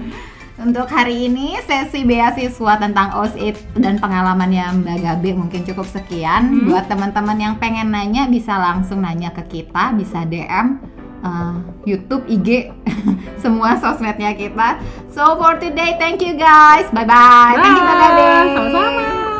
Untuk 0.53 0.85
hari 0.85 1.25
ini 1.25 1.57
sesi 1.65 2.05
beasiswa 2.05 2.77
tentang 2.77 3.17
OSIT 3.17 3.57
dan 3.73 3.97
pengalamannya 3.97 4.85
Mbak 4.85 4.97
Gabe 5.01 5.29
mungkin 5.33 5.65
cukup 5.65 5.89
sekian. 5.89 6.69
Buat 6.69 6.85
teman-teman 6.85 7.37
yang 7.41 7.55
pengen 7.57 7.89
nanya 7.89 8.29
bisa 8.29 8.53
langsung 8.61 9.01
nanya 9.01 9.33
ke 9.33 9.41
kita, 9.49 9.97
bisa 9.97 10.21
DM 10.29 10.77
uh, 11.25 11.57
YouTube, 11.89 12.29
IG, 12.29 12.69
semua 13.41 13.81
sosmednya 13.81 14.37
kita. 14.37 14.77
So 15.09 15.41
for 15.41 15.57
today, 15.57 15.97
thank 15.97 16.21
you 16.21 16.37
guys. 16.37 16.85
Bye 16.93 17.09
bye. 17.09 17.57
Thank 17.57 17.73
you 17.73 17.83
Mbak 17.83 17.97
Gabe. 17.97 19.32